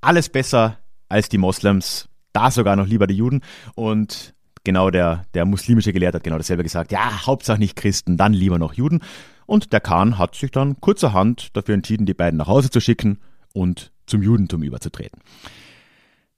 alles 0.01 0.29
besser 0.29 0.77
als 1.09 1.29
die 1.29 1.37
Moslems, 1.37 2.07
da 2.33 2.51
sogar 2.51 2.75
noch 2.75 2.87
lieber 2.87 3.07
die 3.07 3.15
Juden 3.15 3.41
und 3.75 4.35
genau 4.63 4.89
der, 4.89 5.25
der 5.33 5.45
muslimische 5.45 5.93
Gelehrte 5.93 6.17
hat 6.17 6.23
genau 6.23 6.37
dasselbe 6.37 6.63
gesagt. 6.63 6.91
Ja, 6.91 7.25
Hauptsache 7.25 7.59
nicht 7.59 7.75
Christen, 7.75 8.17
dann 8.17 8.33
lieber 8.33 8.59
noch 8.59 8.73
Juden. 8.73 9.01
Und 9.45 9.71
der 9.71 9.79
Khan 9.79 10.17
hat 10.17 10.35
sich 10.35 10.51
dann 10.51 10.81
kurzerhand 10.81 11.55
dafür 11.55 11.75
entschieden, 11.75 12.05
die 12.05 12.13
beiden 12.13 12.37
nach 12.37 12.47
Hause 12.47 12.69
zu 12.69 12.81
schicken 12.81 13.19
und 13.53 13.91
zum 14.07 14.21
Judentum 14.21 14.63
überzutreten. 14.63 15.21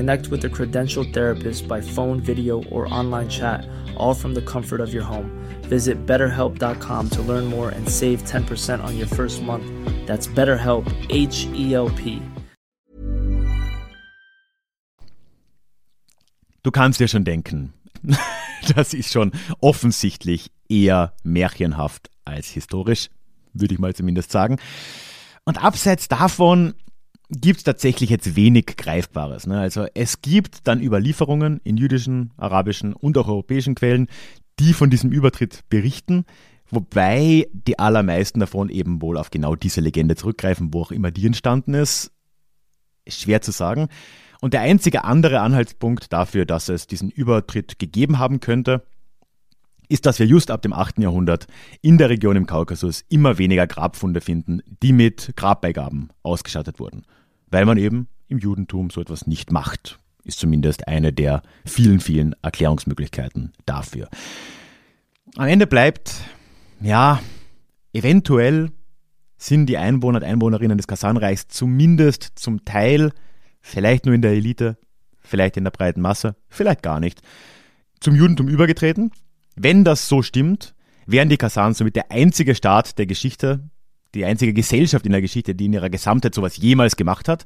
Connect 0.00 0.30
with 0.30 0.42
a 0.46 0.48
credentialed 0.48 1.12
therapist 1.12 1.68
by 1.68 1.82
phone, 1.82 2.20
video, 2.20 2.62
or 2.70 2.88
online 2.88 3.28
chat, 3.28 3.68
all 3.98 4.14
from 4.14 4.32
the 4.32 4.40
comfort 4.40 4.80
of 4.80 4.94
your 4.94 5.02
home. 5.02 5.30
Visit 5.68 6.06
betterhelp.com 6.06 7.10
to 7.10 7.20
learn 7.20 7.44
more 7.44 7.68
and 7.68 7.86
save 7.86 8.22
10% 8.22 8.82
on 8.82 8.96
your 8.96 9.06
first 9.06 9.42
month. 9.42 9.66
That's 10.06 10.26
BetterHelp, 10.26 10.90
H 11.10 11.46
E 11.52 11.74
L 11.74 11.90
P. 11.90 12.22
Du 16.62 16.70
kannst 16.70 16.98
dir 16.98 17.08
schon 17.08 17.24
denken, 17.24 17.74
das 18.74 18.94
ist 18.94 19.12
schon 19.12 19.32
offensichtlich 19.60 20.50
eher 20.70 21.12
märchenhaft 21.24 22.08
als 22.24 22.48
historisch, 22.48 23.10
würde 23.52 23.74
ich 23.74 23.78
mal 23.78 23.94
zumindest 23.94 24.32
sagen. 24.32 24.56
Und 25.44 25.62
abseits 25.62 26.08
davon 26.08 26.72
gibt 27.30 27.58
es 27.58 27.64
tatsächlich 27.64 28.10
jetzt 28.10 28.34
wenig 28.36 28.76
Greifbares. 28.76 29.46
Ne? 29.46 29.58
Also 29.58 29.86
es 29.94 30.20
gibt 30.20 30.66
dann 30.66 30.82
Überlieferungen 30.82 31.60
in 31.62 31.76
jüdischen, 31.76 32.32
arabischen 32.36 32.92
und 32.92 33.16
auch 33.18 33.28
europäischen 33.28 33.74
Quellen, 33.74 34.08
die 34.58 34.72
von 34.72 34.90
diesem 34.90 35.12
Übertritt 35.12 35.60
berichten, 35.68 36.24
wobei 36.70 37.48
die 37.52 37.78
allermeisten 37.78 38.40
davon 38.40 38.68
eben 38.68 39.00
wohl 39.00 39.16
auf 39.16 39.30
genau 39.30 39.54
diese 39.54 39.80
Legende 39.80 40.16
zurückgreifen, 40.16 40.74
wo 40.74 40.82
auch 40.82 40.90
immer 40.90 41.10
die 41.10 41.26
entstanden 41.26 41.74
ist. 41.74 42.12
Schwer 43.08 43.40
zu 43.42 43.52
sagen. 43.52 43.88
Und 44.40 44.54
der 44.54 44.62
einzige 44.62 45.04
andere 45.04 45.40
Anhaltspunkt 45.40 46.12
dafür, 46.12 46.46
dass 46.46 46.68
es 46.68 46.86
diesen 46.86 47.10
Übertritt 47.10 47.78
gegeben 47.78 48.18
haben 48.18 48.40
könnte, 48.40 48.82
ist, 49.88 50.06
dass 50.06 50.18
wir 50.18 50.26
just 50.26 50.50
ab 50.50 50.62
dem 50.62 50.72
8. 50.72 50.98
Jahrhundert 50.98 51.46
in 51.82 51.98
der 51.98 52.10
Region 52.10 52.36
im 52.36 52.46
Kaukasus 52.46 53.04
immer 53.08 53.38
weniger 53.38 53.66
Grabfunde 53.66 54.20
finden, 54.20 54.62
die 54.82 54.92
mit 54.92 55.32
Grabbeigaben 55.36 56.10
ausgestattet 56.22 56.78
wurden 56.78 57.04
weil 57.50 57.64
man 57.64 57.78
eben 57.78 58.08
im 58.28 58.38
Judentum 58.38 58.90
so 58.90 59.00
etwas 59.00 59.26
nicht 59.26 59.52
macht. 59.52 59.98
Ist 60.24 60.38
zumindest 60.38 60.86
eine 60.88 61.12
der 61.12 61.42
vielen, 61.64 62.00
vielen 62.00 62.34
Erklärungsmöglichkeiten 62.42 63.52
dafür. 63.66 64.08
Am 65.36 65.46
Ende 65.46 65.66
bleibt, 65.66 66.22
ja, 66.80 67.20
eventuell 67.92 68.70
sind 69.36 69.66
die 69.66 69.78
Einwohner 69.78 70.18
und 70.18 70.24
Einwohnerinnen 70.24 70.76
des 70.76 70.86
Kasanreichs 70.86 71.48
zumindest 71.48 72.32
zum 72.34 72.64
Teil, 72.64 73.12
vielleicht 73.60 74.04
nur 74.04 74.14
in 74.14 74.22
der 74.22 74.32
Elite, 74.32 74.76
vielleicht 75.20 75.56
in 75.56 75.64
der 75.64 75.70
breiten 75.70 76.00
Masse, 76.00 76.36
vielleicht 76.48 76.82
gar 76.82 77.00
nicht, 77.00 77.22
zum 78.00 78.14
Judentum 78.14 78.48
übergetreten. 78.48 79.12
Wenn 79.56 79.84
das 79.84 80.08
so 80.08 80.22
stimmt, 80.22 80.74
wären 81.06 81.28
die 81.28 81.36
Kasans 81.36 81.78
somit 81.78 81.96
der 81.96 82.10
einzige 82.10 82.54
Staat 82.54 82.98
der 82.98 83.06
Geschichte, 83.06 83.70
die 84.14 84.24
einzige 84.24 84.52
Gesellschaft 84.52 85.06
in 85.06 85.12
der 85.12 85.20
Geschichte, 85.20 85.54
die 85.54 85.66
in 85.66 85.72
ihrer 85.72 85.90
Gesamtheit 85.90 86.34
sowas 86.34 86.56
jemals 86.56 86.96
gemacht 86.96 87.28
hat. 87.28 87.44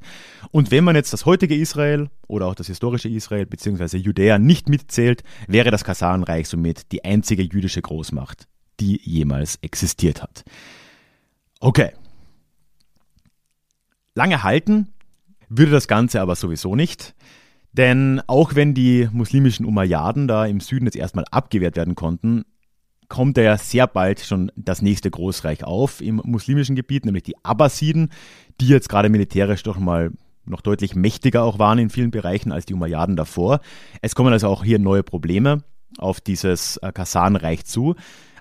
Und 0.51 0.71
wenn 0.71 0.83
man 0.83 0.95
jetzt 0.95 1.13
das 1.13 1.25
heutige 1.25 1.55
Israel 1.55 2.09
oder 2.27 2.47
auch 2.47 2.55
das 2.55 2.67
historische 2.67 3.09
Israel 3.09 3.45
bzw. 3.45 3.97
Judäa 3.97 4.39
nicht 4.39 4.69
mitzählt, 4.69 5.23
wäre 5.47 5.71
das 5.71 5.83
Kasanreich 5.83 6.47
somit 6.47 6.91
die 6.91 7.03
einzige 7.03 7.43
jüdische 7.43 7.81
Großmacht, 7.81 8.47
die 8.79 8.99
jemals 9.03 9.57
existiert 9.61 10.21
hat. 10.21 10.43
Okay. 11.59 11.91
Lange 14.15 14.43
halten 14.43 14.87
würde 15.49 15.71
das 15.71 15.87
Ganze 15.87 16.21
aber 16.21 16.35
sowieso 16.35 16.75
nicht. 16.75 17.13
Denn 17.73 18.21
auch 18.27 18.55
wenn 18.55 18.73
die 18.73 19.09
muslimischen 19.11 19.65
Umayyaden 19.65 20.27
da 20.29 20.45
im 20.45 20.61
Süden 20.61 20.85
jetzt 20.85 20.95
erstmal 20.95 21.25
abgewehrt 21.29 21.75
werden 21.75 21.95
konnten, 21.95 22.45
kommt 23.09 23.37
ja 23.37 23.57
sehr 23.57 23.87
bald 23.87 24.19
schon 24.19 24.51
das 24.55 24.81
nächste 24.81 25.11
Großreich 25.11 25.63
auf 25.63 26.01
im 26.01 26.21
muslimischen 26.23 26.75
Gebiet, 26.75 27.05
nämlich 27.05 27.23
die 27.23 27.35
Abbasiden, 27.43 28.09
die 28.61 28.67
jetzt 28.67 28.89
gerade 28.89 29.09
militärisch 29.09 29.63
doch 29.63 29.77
mal 29.77 30.11
noch 30.45 30.61
deutlich 30.61 30.95
mächtiger 30.95 31.43
auch 31.43 31.59
waren 31.59 31.79
in 31.79 31.89
vielen 31.89 32.11
Bereichen 32.11 32.51
als 32.51 32.65
die 32.65 32.73
Umayyaden 32.73 33.15
davor. 33.15 33.61
Es 34.01 34.15
kommen 34.15 34.31
also 34.31 34.47
auch 34.47 34.63
hier 34.63 34.79
neue 34.79 35.03
Probleme 35.03 35.63
auf 35.97 36.21
dieses 36.21 36.77
äh, 36.77 36.91
Kasanreich 36.91 37.65
zu. 37.65 37.95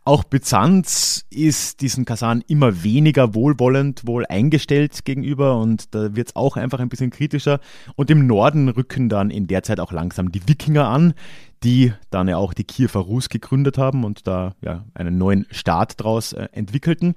Auch 0.07 0.23
Byzanz 0.23 1.25
ist 1.31 1.81
diesen 1.81 2.05
Kasan 2.05 2.45
immer 2.47 2.83
weniger 2.83 3.35
wohlwollend 3.35 4.07
wohl 4.07 4.27
eingestellt 4.27 5.07
gegenüber 5.07 5.59
und 5.59 5.95
da 5.95 6.15
wird 6.15 6.29
es 6.29 6.37
auch 6.37 6.59
einfach 6.59 6.79
ein 6.81 6.91
bisschen 6.91 7.09
kritischer. 7.09 7.59
Und 7.97 8.11
im 8.11 8.27
Norden 8.27 8.69
rücken 8.69 9.09
dann 9.09 9.31
in 9.31 9.47
der 9.47 9.63
Zeit 9.63 9.81
auch 9.81 9.93
langsam 9.93 10.31
die 10.31 10.47
Wikinger 10.47 10.89
an, 10.89 11.15
die 11.63 11.95
dann 12.11 12.29
ja 12.29 12.37
auch 12.37 12.53
die 12.53 12.65
Kiewer 12.65 13.01
Rus 13.01 13.31
gegründet 13.31 13.79
haben 13.79 14.05
und 14.05 14.27
da 14.27 14.55
ja 14.61 14.85
einen 14.93 15.17
neuen 15.17 15.47
Staat 15.51 15.99
daraus 15.99 16.35
äh, 16.35 16.49
entwickelten. 16.53 17.15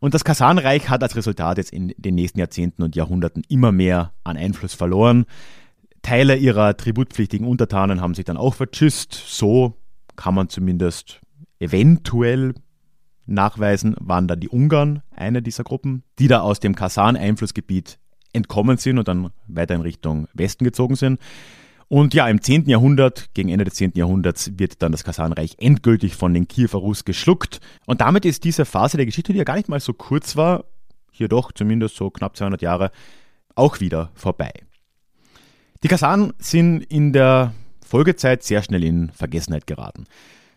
Und 0.00 0.14
das 0.14 0.24
Kasanreich 0.24 0.88
hat 0.88 1.02
als 1.02 1.16
Resultat 1.16 1.58
jetzt 1.58 1.74
in 1.74 1.92
den 1.98 2.14
nächsten 2.14 2.38
Jahrzehnten 2.38 2.82
und 2.82 2.96
Jahrhunderten 2.96 3.42
immer 3.50 3.70
mehr 3.70 4.14
an 4.24 4.38
Einfluss 4.38 4.72
verloren. 4.72 5.26
Teile 6.00 6.36
ihrer 6.36 6.74
tributpflichtigen 6.74 7.46
Untertanen 7.46 8.00
haben 8.00 8.14
sich 8.14 8.24
dann 8.24 8.38
auch 8.38 8.54
vertschüsst. 8.54 9.12
So 9.12 9.74
kann 10.16 10.34
man 10.34 10.48
zumindest 10.48 11.20
eventuell 11.64 12.54
nachweisen, 13.26 13.96
waren 13.98 14.28
da 14.28 14.36
die 14.36 14.48
Ungarn 14.48 15.02
eine 15.10 15.42
dieser 15.42 15.64
Gruppen, 15.64 16.02
die 16.18 16.28
da 16.28 16.40
aus 16.40 16.60
dem 16.60 16.74
Kasan-Einflussgebiet 16.74 17.98
entkommen 18.32 18.76
sind 18.76 18.98
und 18.98 19.08
dann 19.08 19.30
weiter 19.46 19.74
in 19.74 19.80
Richtung 19.80 20.28
Westen 20.34 20.64
gezogen 20.64 20.96
sind. 20.96 21.20
Und 21.88 22.14
ja, 22.14 22.28
im 22.28 22.40
10. 22.40 22.68
Jahrhundert, 22.68 23.30
gegen 23.34 23.50
Ende 23.50 23.64
des 23.64 23.74
10. 23.74 23.92
Jahrhunderts, 23.94 24.52
wird 24.58 24.82
dann 24.82 24.92
das 24.92 25.04
Kasanreich 25.04 25.56
endgültig 25.58 26.16
von 26.16 26.34
den 26.34 26.48
Kiewer 26.48 26.80
Rus 26.80 27.04
geschluckt. 27.04 27.60
Und 27.86 28.00
damit 28.00 28.24
ist 28.24 28.44
diese 28.44 28.64
Phase 28.64 28.96
der 28.96 29.06
Geschichte, 29.06 29.32
die 29.32 29.38
ja 29.38 29.44
gar 29.44 29.56
nicht 29.56 29.68
mal 29.68 29.80
so 29.80 29.92
kurz 29.92 30.36
war, 30.36 30.64
hier 31.12 31.28
doch 31.28 31.52
zumindest 31.52 31.96
so 31.96 32.10
knapp 32.10 32.36
200 32.36 32.62
Jahre, 32.62 32.90
auch 33.54 33.80
wieder 33.80 34.10
vorbei. 34.14 34.52
Die 35.82 35.88
Kasan 35.88 36.32
sind 36.38 36.82
in 36.82 37.12
der 37.12 37.54
Folgezeit 37.86 38.42
sehr 38.42 38.62
schnell 38.62 38.82
in 38.82 39.10
Vergessenheit 39.10 39.66
geraten. 39.66 40.04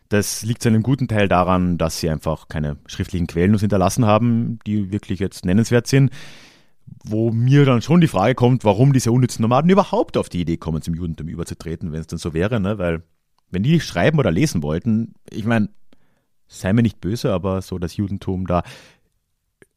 Das 0.10 0.44
liegt 0.44 0.62
zu 0.62 0.70
einem 0.70 0.84
guten 0.84 1.08
Teil 1.08 1.28
daran, 1.28 1.78
dass 1.78 2.00
sie 2.00 2.10
einfach 2.10 2.48
keine 2.48 2.78
schriftlichen 2.88 3.28
Quellen 3.28 3.52
uns 3.52 3.62
hinterlassen 3.62 4.06
haben, 4.06 4.60
die 4.66 4.92
wirklich 4.92 5.20
jetzt 5.20 5.46
nennenswert 5.46 5.88
sind. 5.88 6.12
Wo 7.04 7.32
mir 7.32 7.66
dann 7.66 7.82
schon 7.82 8.00
die 8.00 8.08
Frage 8.08 8.34
kommt, 8.34 8.64
warum 8.64 8.94
diese 8.94 9.12
unnützen 9.12 9.42
Nomaden 9.42 9.70
überhaupt 9.70 10.16
auf 10.16 10.30
die 10.30 10.42
Idee 10.42 10.56
kommen, 10.56 10.82
zum 10.82 10.94
Judentum 10.94 11.28
überzutreten, 11.28 11.92
wenn 11.92 12.00
es 12.00 12.08
denn 12.08 12.18
so 12.18 12.34
wäre, 12.34 12.62
ne? 12.62 12.78
Weil, 12.78 13.04
wenn 13.52 13.64
die 13.64 13.82
schreiben 13.82 14.20
oder 14.20 14.32
lesen 14.32 14.64
wollten, 14.64 15.14
ich 15.30 15.44
meine, 15.44 15.70
sei 16.48 16.72
mir 16.72 16.84
nicht 16.84 17.02
böse, 17.02 17.34
aber 17.34 17.62
so 17.62 17.78
das 17.78 17.98
Judentum 17.98 18.48
da. 18.48 18.64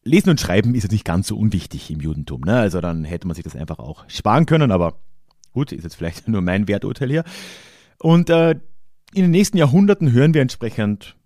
Lesen 0.03 0.31
und 0.31 0.41
Schreiben 0.41 0.75
ist 0.75 0.85
jetzt 0.85 0.93
nicht 0.93 1.05
ganz 1.05 1.27
so 1.27 1.37
unwichtig 1.37 1.91
im 1.91 2.01
Judentum, 2.01 2.43
ne? 2.43 2.59
Also 2.59 2.81
dann 2.81 3.05
hätte 3.05 3.27
man 3.27 3.35
sich 3.35 3.45
das 3.45 3.57
einfach 3.57 3.81
auch 3.81 4.05
sparen 4.09 4.47
können, 4.47 4.71
aber 4.71 4.95
gut, 5.53 5.73
ist 5.73 5.83
jetzt 5.83 5.97
vielleicht 5.97 6.29
nur 6.29 6.43
mein 6.43 6.69
Werturteil 6.69 7.11
hier. 7.11 7.25
Und 7.99 8.31
äh, 8.31 8.55
in 9.15 9.23
den 9.23 9.31
nächsten 9.31 9.57
Jahrhunderten 9.57 10.13
hören 10.13 10.35
wir 10.35 10.43
entsprechend 10.43 11.17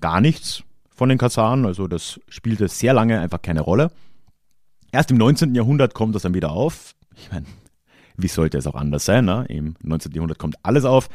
gar 0.00 0.20
nichts 0.20 0.62
von 0.94 1.08
den 1.08 1.18
Kasaren, 1.18 1.64
also 1.64 1.86
das 1.86 2.20
spielte 2.28 2.68
sehr 2.68 2.92
lange 2.92 3.20
einfach 3.20 3.40
keine 3.40 3.62
Rolle. 3.62 3.90
Erst 4.92 5.10
im 5.10 5.16
19. 5.16 5.54
Jahrhundert 5.54 5.94
kommt 5.94 6.14
das 6.14 6.22
dann 6.22 6.34
wieder 6.34 6.50
auf. 6.50 6.94
Ich 7.16 7.30
meine, 7.32 7.46
wie 8.16 8.28
sollte 8.28 8.58
es 8.58 8.66
auch 8.66 8.74
anders 8.74 9.04
sein? 9.04 9.24
Ne? 9.24 9.46
Im 9.48 9.76
19. 9.82 10.12
Jahrhundert 10.12 10.38
kommt 10.38 10.56
alles 10.62 10.84
auf. 10.84 11.08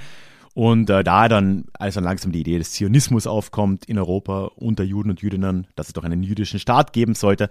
Und 0.54 0.90
äh, 0.90 1.04
da 1.04 1.28
dann, 1.28 1.66
als 1.74 1.96
dann 1.96 2.06
langsam 2.06 2.32
die 2.32 2.40
Idee 2.40 2.58
des 2.58 2.72
Zionismus 2.72 3.28
aufkommt 3.28 3.86
in 3.86 3.98
Europa 4.00 4.52
unter 4.56 4.84
Juden 4.84 5.10
und 5.10 5.22
Jüdinnen, 5.22 5.68
dass 5.76 5.88
es 5.88 5.94
doch 5.94 6.04
einen 6.04 6.24
jüdischen 6.24 6.60
Staat 6.60 6.94
geben 6.94 7.14
sollte, 7.14 7.50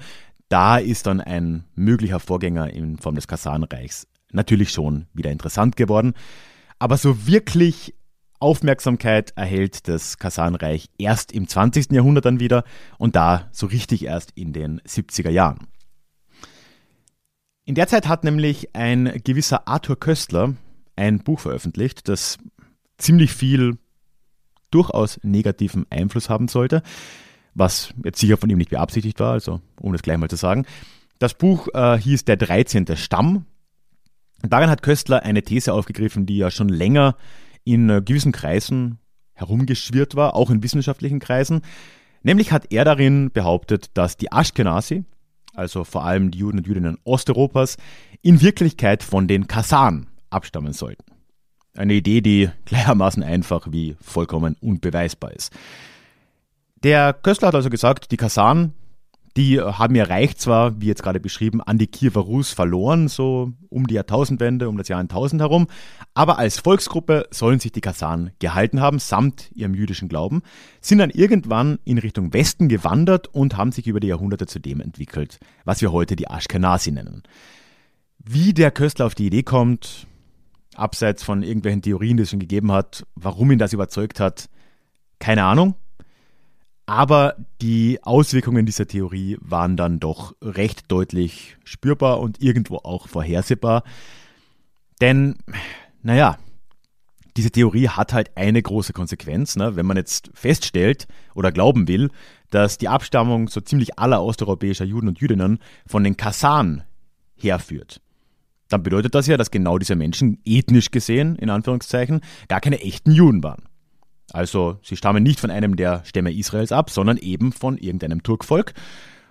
da 0.48 0.78
ist 0.78 1.06
dann 1.06 1.20
ein 1.20 1.64
möglicher 1.74 2.18
Vorgänger 2.18 2.70
in 2.70 2.96
Form 2.96 3.14
des 3.14 3.28
Kasanreichs 3.28 4.06
natürlich 4.32 4.70
schon 4.70 5.06
wieder 5.12 5.30
interessant 5.30 5.76
geworden. 5.76 6.14
Aber 6.78 6.96
so 6.96 7.26
wirklich 7.26 7.94
Aufmerksamkeit 8.44 9.32
erhält 9.36 9.88
das 9.88 10.18
Kasanreich 10.18 10.90
erst 10.98 11.32
im 11.32 11.48
20. 11.48 11.92
Jahrhundert 11.92 12.26
dann 12.26 12.40
wieder 12.40 12.64
und 12.98 13.16
da 13.16 13.48
so 13.52 13.64
richtig 13.64 14.04
erst 14.04 14.32
in 14.34 14.52
den 14.52 14.82
70er 14.82 15.30
Jahren. 15.30 15.66
In 17.64 17.74
der 17.74 17.88
Zeit 17.88 18.06
hat 18.06 18.22
nämlich 18.22 18.76
ein 18.76 19.18
gewisser 19.24 19.66
Arthur 19.66 19.98
Köstler 19.98 20.52
ein 20.94 21.20
Buch 21.20 21.40
veröffentlicht, 21.40 22.06
das 22.06 22.36
ziemlich 22.98 23.32
viel 23.32 23.78
durchaus 24.70 25.18
negativen 25.22 25.86
Einfluss 25.88 26.28
haben 26.28 26.48
sollte, 26.48 26.82
was 27.54 27.94
jetzt 28.04 28.20
sicher 28.20 28.36
von 28.36 28.50
ihm 28.50 28.58
nicht 28.58 28.68
beabsichtigt 28.68 29.20
war, 29.20 29.32
also 29.32 29.62
um 29.80 29.92
das 29.92 30.02
gleich 30.02 30.18
mal 30.18 30.28
zu 30.28 30.36
sagen. 30.36 30.66
Das 31.18 31.32
Buch 31.32 31.68
äh, 31.72 31.96
hieß 31.96 32.26
Der 32.26 32.36
13. 32.36 32.94
Stamm. 32.98 33.46
Darin 34.42 34.68
hat 34.68 34.82
Köstler 34.82 35.22
eine 35.22 35.42
These 35.42 35.72
aufgegriffen, 35.72 36.26
die 36.26 36.36
ja 36.36 36.50
schon 36.50 36.68
länger 36.68 37.16
in 37.64 37.90
äh, 37.90 38.02
gewissen 38.04 38.32
Kreisen 38.32 38.98
herumgeschwirrt 39.32 40.14
war, 40.14 40.36
auch 40.36 40.50
in 40.50 40.62
wissenschaftlichen 40.62 41.18
Kreisen. 41.18 41.62
Nämlich 42.22 42.52
hat 42.52 42.72
er 42.72 42.84
darin 42.84 43.30
behauptet, 43.32 43.90
dass 43.94 44.16
die 44.16 44.32
Ashkenazi, 44.32 45.04
also 45.54 45.84
vor 45.84 46.04
allem 46.04 46.30
die 46.30 46.38
Juden 46.38 46.58
und 46.58 46.66
Jüdinnen 46.66 46.98
Osteuropas, 47.04 47.76
in 48.22 48.40
Wirklichkeit 48.40 49.02
von 49.02 49.28
den 49.28 49.46
Kasan 49.46 50.06
abstammen 50.30 50.72
sollten. 50.72 51.04
Eine 51.76 51.94
Idee, 51.94 52.20
die 52.20 52.50
gleichermaßen 52.64 53.22
einfach 53.22 53.66
wie 53.70 53.96
vollkommen 54.00 54.56
unbeweisbar 54.60 55.32
ist. 55.32 55.52
Der 56.82 57.12
Köstler 57.12 57.48
hat 57.48 57.54
also 57.54 57.70
gesagt, 57.70 58.12
die 58.12 58.16
Kasan 58.16 58.72
die 59.36 59.60
haben 59.60 59.96
ihr 59.96 60.08
Reich 60.08 60.36
zwar, 60.36 60.80
wie 60.80 60.86
jetzt 60.86 61.02
gerade 61.02 61.18
beschrieben, 61.18 61.60
an 61.60 61.76
die 61.76 61.88
Kiewer 61.88 62.22
Rus 62.22 62.52
verloren, 62.52 63.08
so 63.08 63.52
um 63.68 63.86
die 63.86 63.94
Jahrtausendwende, 63.94 64.68
um 64.68 64.76
das 64.76 64.88
Jahr 64.88 65.00
1000 65.00 65.42
herum, 65.42 65.66
aber 66.14 66.38
als 66.38 66.60
Volksgruppe 66.60 67.26
sollen 67.30 67.58
sich 67.58 67.72
die 67.72 67.80
Kasan 67.80 68.30
gehalten 68.38 68.80
haben, 68.80 69.00
samt 69.00 69.50
ihrem 69.52 69.74
jüdischen 69.74 70.08
Glauben, 70.08 70.42
sind 70.80 70.98
dann 70.98 71.10
irgendwann 71.10 71.80
in 71.84 71.98
Richtung 71.98 72.32
Westen 72.32 72.68
gewandert 72.68 73.26
und 73.26 73.56
haben 73.56 73.72
sich 73.72 73.88
über 73.88 73.98
die 73.98 74.06
Jahrhunderte 74.06 74.46
zu 74.46 74.60
dem 74.60 74.80
entwickelt, 74.80 75.40
was 75.64 75.80
wir 75.80 75.90
heute 75.90 76.14
die 76.14 76.28
Ashkenazi 76.28 76.92
nennen. 76.92 77.24
Wie 78.18 78.54
der 78.54 78.70
Köstler 78.70 79.06
auf 79.06 79.16
die 79.16 79.26
Idee 79.26 79.42
kommt, 79.42 80.06
abseits 80.76 81.24
von 81.24 81.42
irgendwelchen 81.42 81.82
Theorien, 81.82 82.16
die 82.16 82.22
es 82.22 82.30
schon 82.30 82.38
gegeben 82.38 82.70
hat, 82.70 83.04
warum 83.16 83.50
ihn 83.50 83.58
das 83.58 83.72
überzeugt 83.72 84.20
hat, 84.20 84.48
keine 85.18 85.44
Ahnung. 85.44 85.74
Aber 86.86 87.36
die 87.62 87.98
Auswirkungen 88.02 88.66
dieser 88.66 88.86
Theorie 88.86 89.38
waren 89.40 89.76
dann 89.76 90.00
doch 90.00 90.34
recht 90.42 90.90
deutlich 90.92 91.56
spürbar 91.64 92.20
und 92.20 92.42
irgendwo 92.42 92.76
auch 92.76 93.08
vorhersehbar. 93.08 93.84
Denn, 95.00 95.36
naja, 96.02 96.36
diese 97.36 97.50
Theorie 97.50 97.88
hat 97.88 98.12
halt 98.12 98.36
eine 98.36 98.62
große 98.62 98.92
Konsequenz. 98.92 99.56
Ne? 99.56 99.76
Wenn 99.76 99.86
man 99.86 99.96
jetzt 99.96 100.30
feststellt 100.34 101.08
oder 101.34 101.52
glauben 101.52 101.88
will, 101.88 102.10
dass 102.50 102.78
die 102.78 102.88
Abstammung 102.88 103.48
so 103.48 103.60
ziemlich 103.60 103.98
aller 103.98 104.22
osteuropäischer 104.22 104.84
Juden 104.84 105.08
und 105.08 105.20
Jüdinnen 105.20 105.58
von 105.86 106.04
den 106.04 106.16
Kasan 106.16 106.84
herführt, 107.34 108.00
dann 108.68 108.82
bedeutet 108.82 109.14
das 109.14 109.26
ja, 109.26 109.36
dass 109.36 109.50
genau 109.50 109.78
diese 109.78 109.96
Menschen 109.96 110.40
ethnisch 110.44 110.90
gesehen, 110.90 111.36
in 111.36 111.50
Anführungszeichen, 111.50 112.20
gar 112.48 112.60
keine 112.60 112.80
echten 112.80 113.10
Juden 113.10 113.42
waren. 113.42 113.64
Also 114.34 114.80
sie 114.82 114.96
stammen 114.96 115.22
nicht 115.22 115.38
von 115.38 115.52
einem 115.52 115.76
der 115.76 116.02
Stämme 116.04 116.32
Israels 116.32 116.72
ab, 116.72 116.90
sondern 116.90 117.18
eben 117.18 117.52
von 117.52 117.78
irgendeinem 117.78 118.24
Turkvolk. 118.24 118.74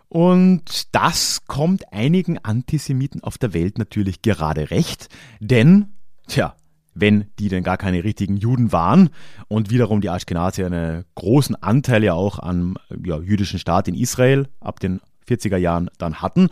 Und 0.08 0.96
das 0.96 1.42
kommt 1.46 1.92
einigen 1.92 2.38
Antisemiten 2.38 3.22
auf 3.22 3.38
der 3.38 3.54
Welt 3.54 3.78
natürlich 3.78 4.22
gerade 4.22 4.72
recht, 4.72 5.10
denn, 5.42 5.88
tja, 6.28 6.56
wenn 6.94 7.26
die 7.38 7.50
denn 7.50 7.64
gar 7.64 7.78
keine 7.78 8.06
richtigen 8.06 8.38
Juden 8.38 8.72
waren 8.72 9.10
und 9.50 9.72
wiederum 9.72 10.00
die 10.00 10.08
Ashkenazi 10.08 10.64
einen 10.64 11.04
großen 11.16 11.62
Anteil 11.62 12.04
ja 12.04 12.14
auch 12.14 12.40
am 12.40 12.78
ja, 13.04 13.20
jüdischen 13.20 13.60
Staat 13.60 13.90
in 13.90 13.96
Israel 13.96 14.48
ab 14.62 14.80
den 14.80 15.02
40er 15.28 15.58
Jahren 15.58 15.90
dann 15.98 16.22
hatten, 16.22 16.48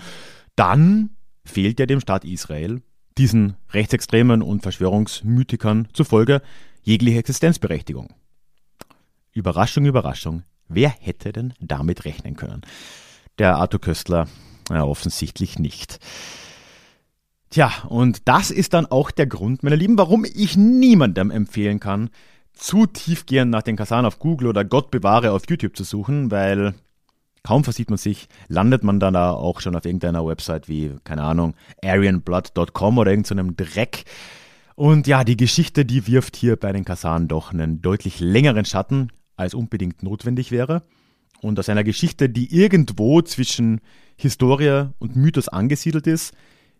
dann 0.57 1.11
fehlt 1.45 1.79
ja 1.79 1.85
dem 1.85 2.01
Staat 2.01 2.25
Israel 2.25 2.81
diesen 3.17 3.55
Rechtsextremen 3.71 4.41
und 4.41 4.61
Verschwörungsmythikern 4.63 5.87
zufolge 5.93 6.41
jegliche 6.83 7.19
Existenzberechtigung. 7.19 8.13
Überraschung, 9.33 9.85
Überraschung. 9.85 10.43
Wer 10.67 10.89
hätte 10.89 11.31
denn 11.31 11.53
damit 11.59 12.05
rechnen 12.05 12.35
können? 12.35 12.61
Der 13.37 13.57
Arthur 13.57 13.81
Köstler 13.81 14.27
ja, 14.69 14.83
offensichtlich 14.83 15.59
nicht. 15.59 15.99
Tja, 17.49 17.71
und 17.89 18.27
das 18.27 18.51
ist 18.51 18.73
dann 18.73 18.85
auch 18.85 19.11
der 19.11 19.27
Grund, 19.27 19.63
meine 19.63 19.75
Lieben, 19.75 19.97
warum 19.97 20.23
ich 20.23 20.55
niemandem 20.55 21.31
empfehlen 21.31 21.79
kann, 21.81 22.09
zu 22.53 22.85
tiefgehend 22.85 23.51
nach 23.51 23.63
den 23.63 23.75
Kasan 23.75 24.05
auf 24.05 24.19
Google 24.19 24.47
oder 24.47 24.63
Gott 24.63 24.91
bewahre 24.91 25.31
auf 25.31 25.43
YouTube 25.49 25.75
zu 25.75 25.83
suchen, 25.83 26.31
weil 26.31 26.73
Kaum 27.43 27.63
versieht 27.63 27.89
man 27.89 27.97
sich, 27.97 28.27
landet 28.49 28.83
man 28.83 28.99
dann 28.99 29.15
da 29.15 29.31
auch 29.31 29.61
schon 29.61 29.75
auf 29.75 29.85
irgendeiner 29.85 30.25
Website 30.25 30.67
wie, 30.67 30.95
keine 31.03 31.23
Ahnung, 31.23 31.55
arianblood.com 31.83 32.97
oder 32.99 33.11
irgendeinem 33.11 33.55
so 33.57 33.65
Dreck. 33.65 34.03
Und 34.75 35.07
ja, 35.07 35.23
die 35.23 35.37
Geschichte, 35.37 35.83
die 35.83 36.05
wirft 36.07 36.35
hier 36.35 36.55
bei 36.55 36.71
den 36.71 36.85
Kasaren 36.85 37.27
doch 37.27 37.51
einen 37.51 37.81
deutlich 37.81 38.19
längeren 38.19 38.65
Schatten, 38.65 39.11
als 39.41 39.53
unbedingt 39.53 40.03
notwendig 40.03 40.51
wäre. 40.51 40.83
Und 41.41 41.59
aus 41.59 41.69
einer 41.69 41.83
Geschichte, 41.83 42.29
die 42.29 42.55
irgendwo 42.55 43.21
zwischen 43.21 43.81
Historie 44.15 44.89
und 44.99 45.15
Mythos 45.15 45.47
angesiedelt 45.47 46.07
ist, 46.07 46.33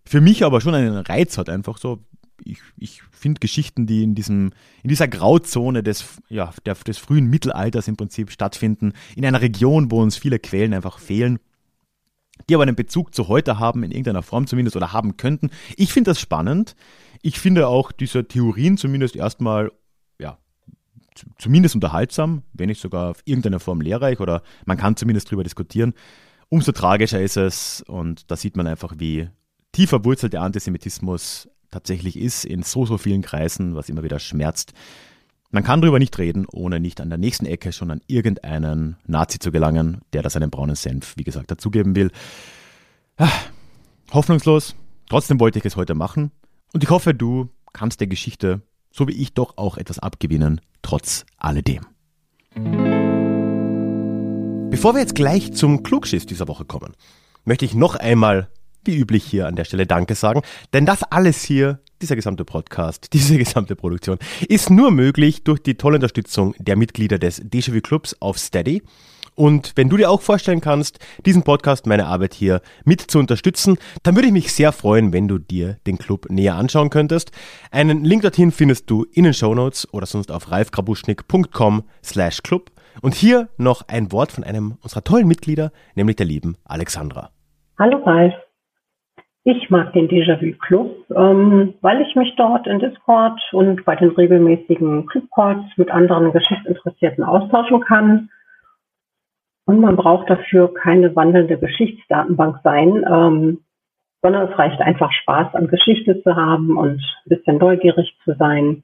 für 0.06 0.21
mich 0.21 0.43
aber 0.43 0.62
schon 0.62 0.76
einen 0.76 0.97
Reiz 0.97 1.38
hat, 1.38 1.50
einfach 1.50 1.78
so. 1.78 2.00
Ich, 2.43 2.58
ich 2.76 3.04
finde 3.12 3.39
Geschichten, 3.39 3.86
die 3.86 4.02
in, 4.02 4.15
diesem, 4.15 4.52
in 4.82 4.89
dieser 4.89 5.08
Grauzone 5.08 5.84
des, 5.84 6.06
ja, 6.28 6.52
der, 6.65 6.74
des 6.74 6.97
frühen 6.97 7.28
Mittelalters 7.28 7.88
im 7.88 7.97
Prinzip 7.97 8.32
stattfinden, 8.32 8.93
in 9.15 9.24
einer 9.26 9.41
Region, 9.41 9.91
wo 9.91 10.02
uns 10.02 10.17
viele 10.17 10.39
Quellen 10.39 10.74
einfach 10.74 10.97
fehlen, 10.97 11.38
die 12.50 12.56
aber 12.56 12.63
einen 12.63 12.76
Bezug 12.76 13.13
zu 13.13 13.28
heute 13.28 13.60
haben, 13.60 13.84
in 13.84 13.91
irgendeiner 13.91 14.24
Form 14.24 14.47
zumindest, 14.47 14.76
oder 14.76 14.91
haben 14.91 15.17
könnten. 15.17 15.52
Ich 15.78 15.93
finde 15.93 16.10
das 16.10 16.19
spannend. 16.19 16.76
Ich 17.21 17.39
finde 17.39 17.67
auch 17.67 17.91
diese 17.91 18.28
Theorien 18.28 18.78
zumindest 18.78 19.15
erstmal, 19.15 19.71
ja, 20.19 20.39
zumindest 21.38 21.76
unterhaltsam, 21.76 22.43
wenn 22.54 22.69
nicht 22.69 22.82
sogar 22.82 23.12
auf 23.12 23.21
irgendeiner 23.26 23.60
Form 23.60 23.82
lehrreich 23.82 24.19
oder 24.19 24.43
man 24.65 24.78
kann 24.78 24.95
zumindest 24.95 25.30
drüber 25.30 25.43
diskutieren. 25.43 25.93
Umso 26.50 26.71
tragischer 26.71 27.21
ist 27.21 27.38
es 27.38 27.84
und 27.88 28.30
da 28.32 28.36
sieht 28.36 28.58
man 28.58 28.67
einfach, 28.67 28.95
wie 28.97 29.30
tief 29.71 29.89
verwurzelt 29.89 30.34
der 30.34 30.41
Antisemitismus 30.41 31.50
tatsächlich 31.69 32.17
ist 32.17 32.45
in 32.45 32.63
so, 32.63 32.86
so 32.86 32.97
vielen 32.97 33.21
Kreisen, 33.21 33.76
was 33.76 33.89
immer 33.89 34.04
wieder 34.04 34.19
schmerzt. 34.19 34.74
Man 35.52 35.63
kann 35.63 35.82
darüber 35.82 36.00
nicht 36.00 36.17
reden, 36.17 36.45
ohne 36.52 36.80
nicht 36.80 37.02
an 37.02 37.10
der 37.10 37.17
nächsten 37.17 37.45
Ecke 37.45 37.74
schon 37.74 37.91
an 37.91 38.02
irgendeinen 38.08 38.97
Nazi 39.06 39.39
zu 39.39 39.52
gelangen, 39.52 40.02
der 40.13 40.21
da 40.21 40.30
seinen 40.30 40.50
braunen 40.50 40.76
Senf, 40.76 41.17
wie 41.17 41.24
gesagt, 41.24 41.52
dazugeben 41.52 41.95
will. 41.95 42.12
Ah, 43.17 43.30
hoffnungslos. 44.12 44.76
Trotzdem 45.10 45.39
wollte 45.41 45.60
ich 45.60 45.65
es 45.65 45.76
heute 45.76 45.93
machen. 45.93 46.32
Und 46.74 46.84
ich 46.84 46.89
hoffe, 46.89 47.13
du 47.13 47.50
kannst 47.74 48.00
der 48.00 48.08
Geschichte, 48.08 48.62
so 48.92 49.08
wie 49.08 49.14
ich, 49.14 49.34
doch 49.34 49.58
auch 49.58 49.78
etwas 49.78 50.00
abgewinnen, 50.00 50.62
trotz 50.82 51.26
alledem. 51.38 51.86
Bevor 54.70 54.94
wir 54.94 55.02
jetzt 55.02 55.16
gleich 55.16 55.54
zum 55.54 55.84
Klugschiss 55.84 56.26
dieser 56.26 56.48
Woche 56.48 56.66
kommen, 56.66 56.94
möchte 57.46 57.66
ich 57.66 57.74
noch 57.74 57.96
einmal 57.96 58.50
wie 58.84 58.98
üblich 58.98 59.24
hier 59.24 59.48
an 59.48 59.56
der 59.56 59.66
Stelle 59.66 59.86
Danke 59.86 60.16
sagen. 60.16 60.42
Denn 60.74 60.86
das 60.86 61.04
alles 61.04 61.44
hier, 61.44 61.80
dieser 62.02 62.16
gesamte 62.16 62.46
Podcast, 62.46 63.10
diese 63.14 63.38
gesamte 63.38 63.76
Produktion, 63.76 64.18
ist 64.48 64.70
nur 64.70 64.92
möglich 64.92 65.44
durch 65.44 65.62
die 65.62 65.76
tolle 65.76 65.96
Unterstützung 65.96 66.56
der 66.58 66.76
Mitglieder 66.76 67.20
des 67.20 67.42
Déjà-vu 67.42 67.82
Clubs 67.82 68.16
auf 68.20 68.38
Steady. 68.38 68.82
Und 69.36 69.74
wenn 69.76 69.89
du 69.89 69.98
dir 69.98 70.10
auch 70.10 70.22
vorstellen 70.22 70.62
kannst, 70.62 71.00
diesen 71.26 71.44
Podcast, 71.44 71.88
meine 71.88 72.06
Arbeit 72.06 72.34
hier 72.34 72.62
mit 72.86 73.02
zu 73.02 73.20
unterstützen, 73.20 73.78
dann 74.04 74.15
würde 74.15 74.28
ich 74.28 74.34
mich 74.34 74.54
sehr 74.54 74.72
freuen, 74.72 75.13
wenn 75.13 75.28
du 75.28 75.38
dir 75.38 75.78
den 75.88 75.98
Club 75.98 76.30
näher 76.30 76.56
anschauen 76.56 76.89
könntest. 76.89 77.32
Einen 77.72 78.04
Link 78.04 78.22
dorthin 78.22 78.52
findest 78.52 78.89
du 78.89 79.06
in 79.13 79.24
den 79.24 79.34
Show 79.34 79.56
Notes 79.56 79.88
oder 79.94 80.06
sonst 80.06 80.32
auf 80.32 80.52
ralfkrabuschnick.com 80.52 81.84
slash 82.04 82.41
club. 82.44 82.72
Und 83.02 83.15
hier 83.15 83.48
noch 83.58 83.88
ein 83.88 84.12
Wort 84.12 84.32
von 84.32 84.44
einem 84.44 84.78
unserer 84.82 85.04
tollen 85.04 85.28
Mitglieder, 85.28 85.72
nämlich 85.96 86.17
der 86.17 86.26
lieben 86.26 86.58
Alexandra. 86.65 87.30
Hallo 87.80 87.98
Ralf. 88.04 88.34
Ich 89.44 89.72
mag 89.72 89.91
den 89.94 90.08
Déjà-vu 90.08 90.56
Club, 90.60 91.04
ähm, 91.15 91.74
weil 91.82 92.02
ich 92.02 92.15
mich 92.15 92.36
dort 92.36 92.67
in 92.67 92.78
Discord 92.78 93.41
und 93.54 93.84
bei 93.86 93.96
den 93.96 94.12
regelmäßigen 94.12 95.08
Clubcalls 95.08 95.65
mit 95.78 95.89
anderen 95.89 96.32
Geschichtsinteressierten 96.32 97.24
austauschen 97.24 97.82
kann. 97.82 98.30
Und 99.65 99.80
man 99.80 99.95
braucht 99.95 100.30
dafür 100.30 100.74
keine 100.74 101.15
wandelnde 101.15 101.58
Geschichtsdatenbank 101.58 102.60
sein, 102.63 103.06
ähm, 103.10 103.60
sondern 104.21 104.50
es 104.50 104.58
reicht 104.58 104.82
einfach 104.82 105.12
Spaß 105.12 105.56
an 105.56 105.67
Geschichte 105.67 106.21
zu 106.21 106.36
haben 106.36 106.78
und 106.78 107.00
ein 107.00 107.30
bisschen 107.30 107.58
neugierig 107.58 108.15
zu 108.24 108.34
sein. 108.38 108.84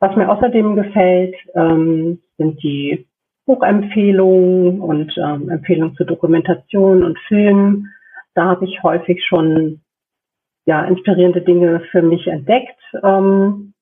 Was 0.00 0.16
mir 0.16 0.30
außerdem 0.30 0.76
gefällt, 0.76 1.34
ähm, 1.54 2.20
sind 2.38 2.62
die 2.62 3.06
Buchempfehlungen 3.46 4.80
und 4.80 5.16
ähm, 5.16 5.48
Empfehlungen 5.50 5.96
zur 5.96 6.06
Dokumentation 6.06 7.04
und 7.04 7.18
Filmen 7.28 7.88
da 8.36 8.44
habe 8.44 8.66
ich 8.66 8.82
häufig 8.82 9.24
schon 9.24 9.80
ja, 10.66 10.84
inspirierende 10.84 11.40
Dinge 11.40 11.80
für 11.90 12.02
mich 12.02 12.26
entdeckt. 12.26 12.78
Ähm, 13.02 13.72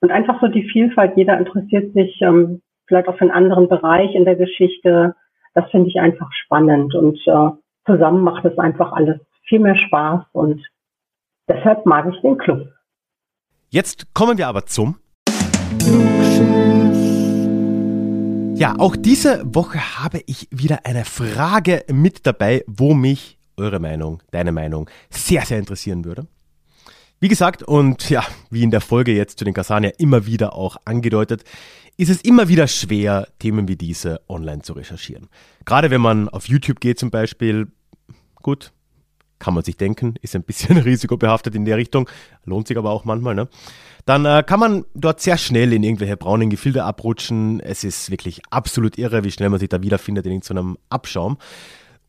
und 0.00 0.10
einfach 0.10 0.40
so 0.40 0.48
die 0.48 0.68
Vielfalt, 0.70 1.16
jeder 1.16 1.38
interessiert 1.38 1.92
sich 1.92 2.18
ähm, 2.22 2.62
vielleicht 2.86 3.08
auf 3.08 3.20
einen 3.20 3.30
anderen 3.30 3.68
Bereich 3.68 4.14
in 4.14 4.24
der 4.24 4.36
Geschichte. 4.36 5.14
Das 5.54 5.70
finde 5.70 5.88
ich 5.88 5.96
einfach 6.00 6.30
spannend 6.44 6.94
und 6.94 7.18
äh, 7.26 7.50
zusammen 7.86 8.22
macht 8.22 8.44
es 8.44 8.56
einfach 8.58 8.92
alles 8.92 9.20
viel 9.48 9.60
mehr 9.60 9.76
Spaß 9.76 10.24
und 10.32 10.64
deshalb 11.48 11.84
mag 11.86 12.06
ich 12.12 12.20
den 12.22 12.38
Club. 12.38 12.68
Jetzt 13.68 14.14
kommen 14.14 14.38
wir 14.38 14.48
aber 14.48 14.66
zum 14.66 14.96
ja, 18.60 18.74
auch 18.78 18.94
diese 18.94 19.42
Woche 19.54 19.78
habe 19.78 20.20
ich 20.26 20.46
wieder 20.50 20.80
eine 20.84 21.04
Frage 21.06 21.84
mit 21.90 22.26
dabei, 22.26 22.62
wo 22.66 22.92
mich 22.92 23.38
eure 23.56 23.78
Meinung, 23.78 24.22
deine 24.32 24.52
Meinung 24.52 24.90
sehr, 25.08 25.42
sehr 25.42 25.58
interessieren 25.58 26.04
würde. 26.04 26.26
Wie 27.22 27.28
gesagt, 27.28 27.62
und 27.62 28.08
ja, 28.08 28.24
wie 28.48 28.62
in 28.62 28.70
der 28.70 28.80
Folge 28.80 29.12
jetzt 29.12 29.38
zu 29.38 29.44
den 29.44 29.52
Kasania 29.52 29.90
immer 29.98 30.24
wieder 30.24 30.54
auch 30.54 30.78
angedeutet, 30.86 31.44
ist 31.98 32.08
es 32.08 32.22
immer 32.22 32.48
wieder 32.48 32.66
schwer, 32.66 33.28
Themen 33.38 33.68
wie 33.68 33.76
diese 33.76 34.22
online 34.26 34.62
zu 34.62 34.72
recherchieren. 34.72 35.28
Gerade 35.66 35.90
wenn 35.90 36.00
man 36.00 36.30
auf 36.30 36.48
YouTube 36.48 36.80
geht 36.80 36.98
zum 36.98 37.10
Beispiel, 37.10 37.68
gut, 38.36 38.72
kann 39.38 39.52
man 39.52 39.64
sich 39.64 39.76
denken, 39.76 40.14
ist 40.22 40.34
ein 40.34 40.44
bisschen 40.44 40.76
risikobehaftet 40.78 41.54
in 41.54 41.66
der 41.66 41.76
Richtung, 41.76 42.08
lohnt 42.46 42.68
sich 42.68 42.78
aber 42.78 42.90
auch 42.90 43.04
manchmal, 43.04 43.34
ne? 43.34 43.48
Dann 44.06 44.24
äh, 44.24 44.42
kann 44.46 44.58
man 44.58 44.86
dort 44.94 45.20
sehr 45.20 45.36
schnell 45.36 45.74
in 45.74 45.82
irgendwelche 45.82 46.16
braunen 46.16 46.48
Gefilde 46.48 46.84
abrutschen. 46.84 47.60
Es 47.60 47.84
ist 47.84 48.10
wirklich 48.10 48.40
absolut 48.48 48.96
irre, 48.96 49.24
wie 49.24 49.30
schnell 49.30 49.50
man 49.50 49.60
sich 49.60 49.68
da 49.68 49.82
wiederfindet 49.82 50.24
in 50.24 50.32
irgendeinem 50.32 50.78
Abschaum. 50.88 51.36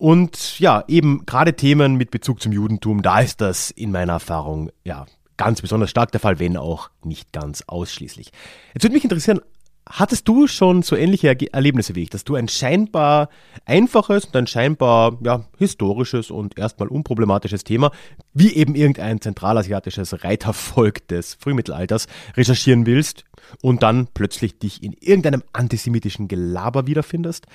Und 0.02 0.58
ja, 0.58 0.84
eben 0.88 1.28
gerade 1.28 1.56
Themen 1.56 1.94
mit 1.94 2.10
Bezug 2.10 2.42
zum 2.42 2.52
Judentum, 2.52 3.04
da 3.04 3.20
ist 3.20 3.40
das 3.40 3.70
in 3.70 3.92
meiner 3.92 4.14
Erfahrung 4.14 4.72
ja 4.84 5.06
ganz 5.38 5.62
besonders 5.62 5.92
stark 5.92 6.12
der 6.12 6.20
Fall, 6.20 6.40
wenn 6.40 6.58
auch 6.58 6.90
nicht 7.04 7.32
ganz 7.32 7.64
ausschließlich. 7.68 8.32
Jetzt 8.74 8.82
würde 8.82 8.96
mich 8.96 9.04
interessieren, 9.04 9.42
hattest 9.88 10.28
du 10.28 10.48
schon 10.48 10.82
so 10.82 10.96
ähnliche 10.96 11.38
Erlebnisse 11.54 11.94
wie 11.94 12.02
ich, 12.02 12.10
dass 12.10 12.24
du 12.24 12.34
ein 12.34 12.48
scheinbar 12.48 13.30
einfaches 13.66 14.26
und 14.26 14.36
ein 14.36 14.48
scheinbar 14.48 15.20
ja, 15.24 15.46
historisches 15.60 16.32
und 16.32 16.58
erstmal 16.58 16.88
unproblematisches 16.88 17.64
Thema, 17.64 17.92
wie 18.34 18.56
eben 18.56 18.74
irgendein 18.74 19.22
zentralasiatisches 19.22 20.24
Reitervolk 20.24 21.08
des 21.10 21.36
Frühmittelalters, 21.36 22.08
recherchieren 22.36 22.88
willst 22.88 23.24
und 23.62 23.84
dann 23.84 24.08
plötzlich 24.12 24.58
dich 24.58 24.82
in 24.82 24.94
irgendeinem 24.94 25.44
antisemitischen 25.54 26.28
Gelaber 26.28 26.88
wiederfindest? 26.88 27.46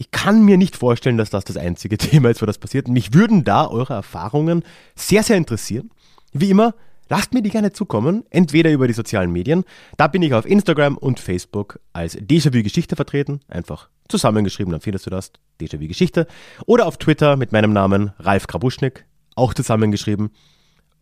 Ich 0.00 0.12
kann 0.12 0.44
mir 0.44 0.56
nicht 0.56 0.76
vorstellen, 0.76 1.18
dass 1.18 1.30
das 1.30 1.44
das 1.44 1.56
einzige 1.56 1.98
Thema 1.98 2.30
ist, 2.30 2.40
wo 2.40 2.46
das 2.46 2.58
passiert. 2.58 2.88
Mich 2.88 3.12
würden 3.12 3.44
da 3.44 3.66
eure 3.66 3.94
Erfahrungen 3.94 4.62
sehr, 4.94 5.22
sehr 5.22 5.36
interessieren. 5.36 5.90
Wie 6.32 6.50
immer, 6.50 6.74
lasst 7.08 7.34
mir 7.34 7.42
die 7.42 7.50
gerne 7.50 7.72
zukommen, 7.72 8.24
entweder 8.30 8.70
über 8.70 8.86
die 8.86 8.94
sozialen 8.94 9.32
Medien. 9.32 9.64
Da 9.96 10.06
bin 10.06 10.22
ich 10.22 10.34
auf 10.34 10.46
Instagram 10.46 10.96
und 10.96 11.18
Facebook 11.18 11.80
als 11.92 12.16
Déjà-vu 12.16 12.62
Geschichte 12.62 12.94
vertreten. 12.94 13.40
Einfach 13.48 13.88
zusammengeschrieben, 14.08 14.70
dann 14.70 14.80
findest 14.80 15.06
du 15.06 15.10
das, 15.10 15.32
Déjà-vu 15.60 15.88
Geschichte. 15.88 16.28
Oder 16.66 16.86
auf 16.86 16.98
Twitter 16.98 17.36
mit 17.36 17.50
meinem 17.50 17.72
Namen 17.72 18.12
Ralf 18.18 18.46
Krabuschnik, 18.46 19.04
auch 19.34 19.52
zusammengeschrieben. 19.52 20.30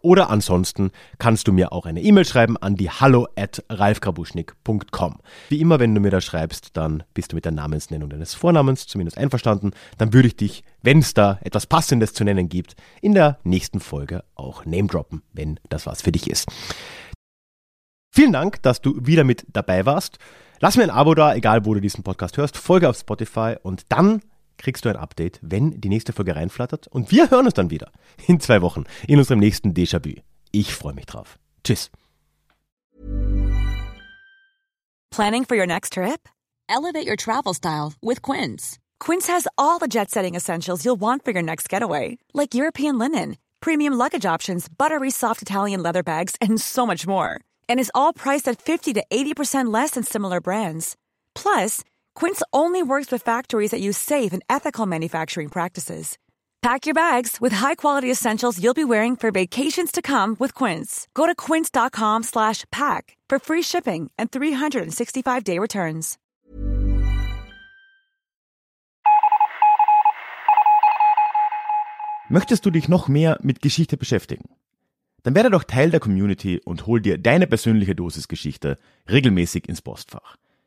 Oder 0.07 0.31
ansonsten 0.31 0.93
kannst 1.19 1.49
du 1.49 1.53
mir 1.53 1.73
auch 1.73 1.85
eine 1.85 2.01
E-Mail 2.01 2.25
schreiben 2.25 2.57
an 2.57 2.77
die 2.77 2.91
hallo 2.91 3.27
at 3.35 3.65
ralfgrabuschnik.com. 3.69 5.17
Wie 5.49 5.61
immer, 5.61 5.81
wenn 5.81 5.97
du 5.97 6.01
mir 6.01 6.13
da 6.13 6.21
schreibst, 6.21 6.77
dann 6.77 7.03
bist 7.13 7.33
du 7.33 7.35
mit 7.35 7.45
der 7.45 7.51
Namensnennung 7.51 8.09
deines 8.09 8.33
Vornamens 8.33 8.87
zumindest 8.87 9.19
einverstanden. 9.19 9.73
Dann 9.99 10.13
würde 10.13 10.29
ich 10.29 10.37
dich, 10.37 10.63
wenn 10.81 11.01
es 11.01 11.13
da 11.13 11.41
etwas 11.43 11.67
Passendes 11.67 12.15
zu 12.15 12.23
nennen 12.23 12.49
gibt, 12.49 12.77
in 13.03 13.15
der 13.15 13.41
nächsten 13.43 13.81
Folge 13.81 14.23
auch 14.37 14.65
name 14.65 14.87
droppen, 14.87 15.23
wenn 15.33 15.59
das 15.71 15.87
was 15.87 16.03
für 16.03 16.13
dich 16.13 16.31
ist. 16.31 16.47
Vielen 18.15 18.33
Dank, 18.33 18.63
dass 18.63 18.81
du 18.81 19.05
wieder 19.05 19.25
mit 19.25 19.45
dabei 19.53 19.87
warst. 19.87 20.19
Lass 20.61 20.77
mir 20.77 20.85
ein 20.85 20.91
Abo 20.91 21.17
da, 21.17 21.35
egal 21.35 21.67
wo 21.67 21.75
du 21.75 21.81
diesen 21.81 22.05
Podcast 22.05 22.37
hörst. 22.37 22.57
Folge 22.57 22.89
auf 22.89 22.97
Spotify 22.97 23.57
und 23.61 23.87
dann 23.89 24.23
kriegst 24.59 24.85
du 24.85 24.89
ein 24.89 24.97
Update, 24.97 25.39
wenn 25.43 25.81
die 25.81 25.89
nächste 25.89 26.13
Folge 26.13 26.37
reinflattert. 26.37 26.89
Und 26.89 27.11
wir 27.11 27.31
hören 27.31 27.47
uns 27.47 27.55
dann 27.55 27.71
wieder 27.71 27.91
in 28.27 28.41
zwei 28.41 28.63
Wochen 28.63 28.85
in 29.07 29.19
unserem 29.19 29.41
nächsten 29.41 29.73
Déjà-vu. 29.73 30.21
Ich 30.53 30.75
freue 30.75 30.95
mich 30.95 31.07
drauf. 31.07 31.39
Tschüss. 31.65 31.91
Planning 35.11 35.45
for 35.45 35.57
your 35.57 35.67
next 35.67 35.95
trip? 35.95 36.29
Elevate 36.69 37.07
your 37.07 37.17
travel 37.17 37.55
style 37.55 37.95
with 38.03 38.23
Quince. 38.23 38.79
Quince 38.99 39.29
has 39.29 39.47
all 39.57 39.79
the 39.79 39.89
jet 39.89 40.11
setting 40.11 40.35
essentials 40.35 40.85
you'll 40.85 41.01
want 41.01 41.25
for 41.25 41.31
your 41.31 41.43
next 41.43 41.69
getaway, 41.69 42.19
like 42.35 42.55
European 42.55 42.99
linen, 42.99 43.37
premium 43.61 43.95
luggage 43.95 44.27
options, 44.27 44.69
buttery 44.69 45.11
soft 45.11 45.43
Italian 45.43 45.83
leather 45.83 46.03
bags, 46.03 46.35
and 46.41 46.61
so 46.61 46.87
much 46.87 47.07
more. 47.07 47.41
And 47.69 47.81
is 47.81 47.93
all 47.95 48.13
priced 48.13 48.49
at 48.49 48.61
50 48.61 48.95
to 48.95 49.05
80% 49.11 49.73
less 49.73 49.91
than 49.93 50.03
similar 50.03 50.41
brands. 50.41 50.97
Plus, 51.35 51.83
Quince 52.17 52.43
only 52.51 52.83
works 52.83 53.13
with 53.13 53.23
factories 53.23 53.71
that 53.71 53.81
use 53.81 53.99
safe 53.99 54.33
and 54.33 54.43
ethical 54.49 54.87
manufacturing 54.87 55.51
practices. 55.51 56.17
Pack 56.63 56.87
your 56.87 56.95
bags 56.95 57.37
with 57.41 57.53
high-quality 57.53 58.11
essentials 58.11 58.59
you'll 58.59 58.75
be 58.75 58.85
wearing 58.85 59.17
for 59.17 59.31
vacations 59.31 59.93
to 59.93 60.03
come 60.03 60.35
with 60.41 60.53
Quince. 60.55 61.07
Go 61.15 61.27
to 61.27 61.35
quince.com/pack 61.35 63.17
for 63.31 63.39
free 63.39 63.63
shipping 63.63 64.11
and 64.19 64.31
365-day 64.31 65.59
returns. 65.61 66.17
Möchtest 72.29 72.65
du 72.65 72.71
dich 72.71 72.89
noch 72.89 73.09
mehr 73.09 73.39
mit 73.43 73.61
Geschichte 73.61 73.97
beschäftigen? 73.97 74.49
Dann 75.23 75.35
werde 75.35 75.51
doch 75.51 75.65
Teil 75.65 75.91
der 75.91 76.01
Community 76.01 76.61
und 76.65 76.87
hol 76.87 77.01
dir 77.01 77.19
deine 77.19 77.47
persönliche 77.47 77.95
Dosis 77.95 78.27
Geschichte 78.27 78.79
regelmäßig 79.09 79.69
ins 79.69 79.83
Postfach. 79.83 80.37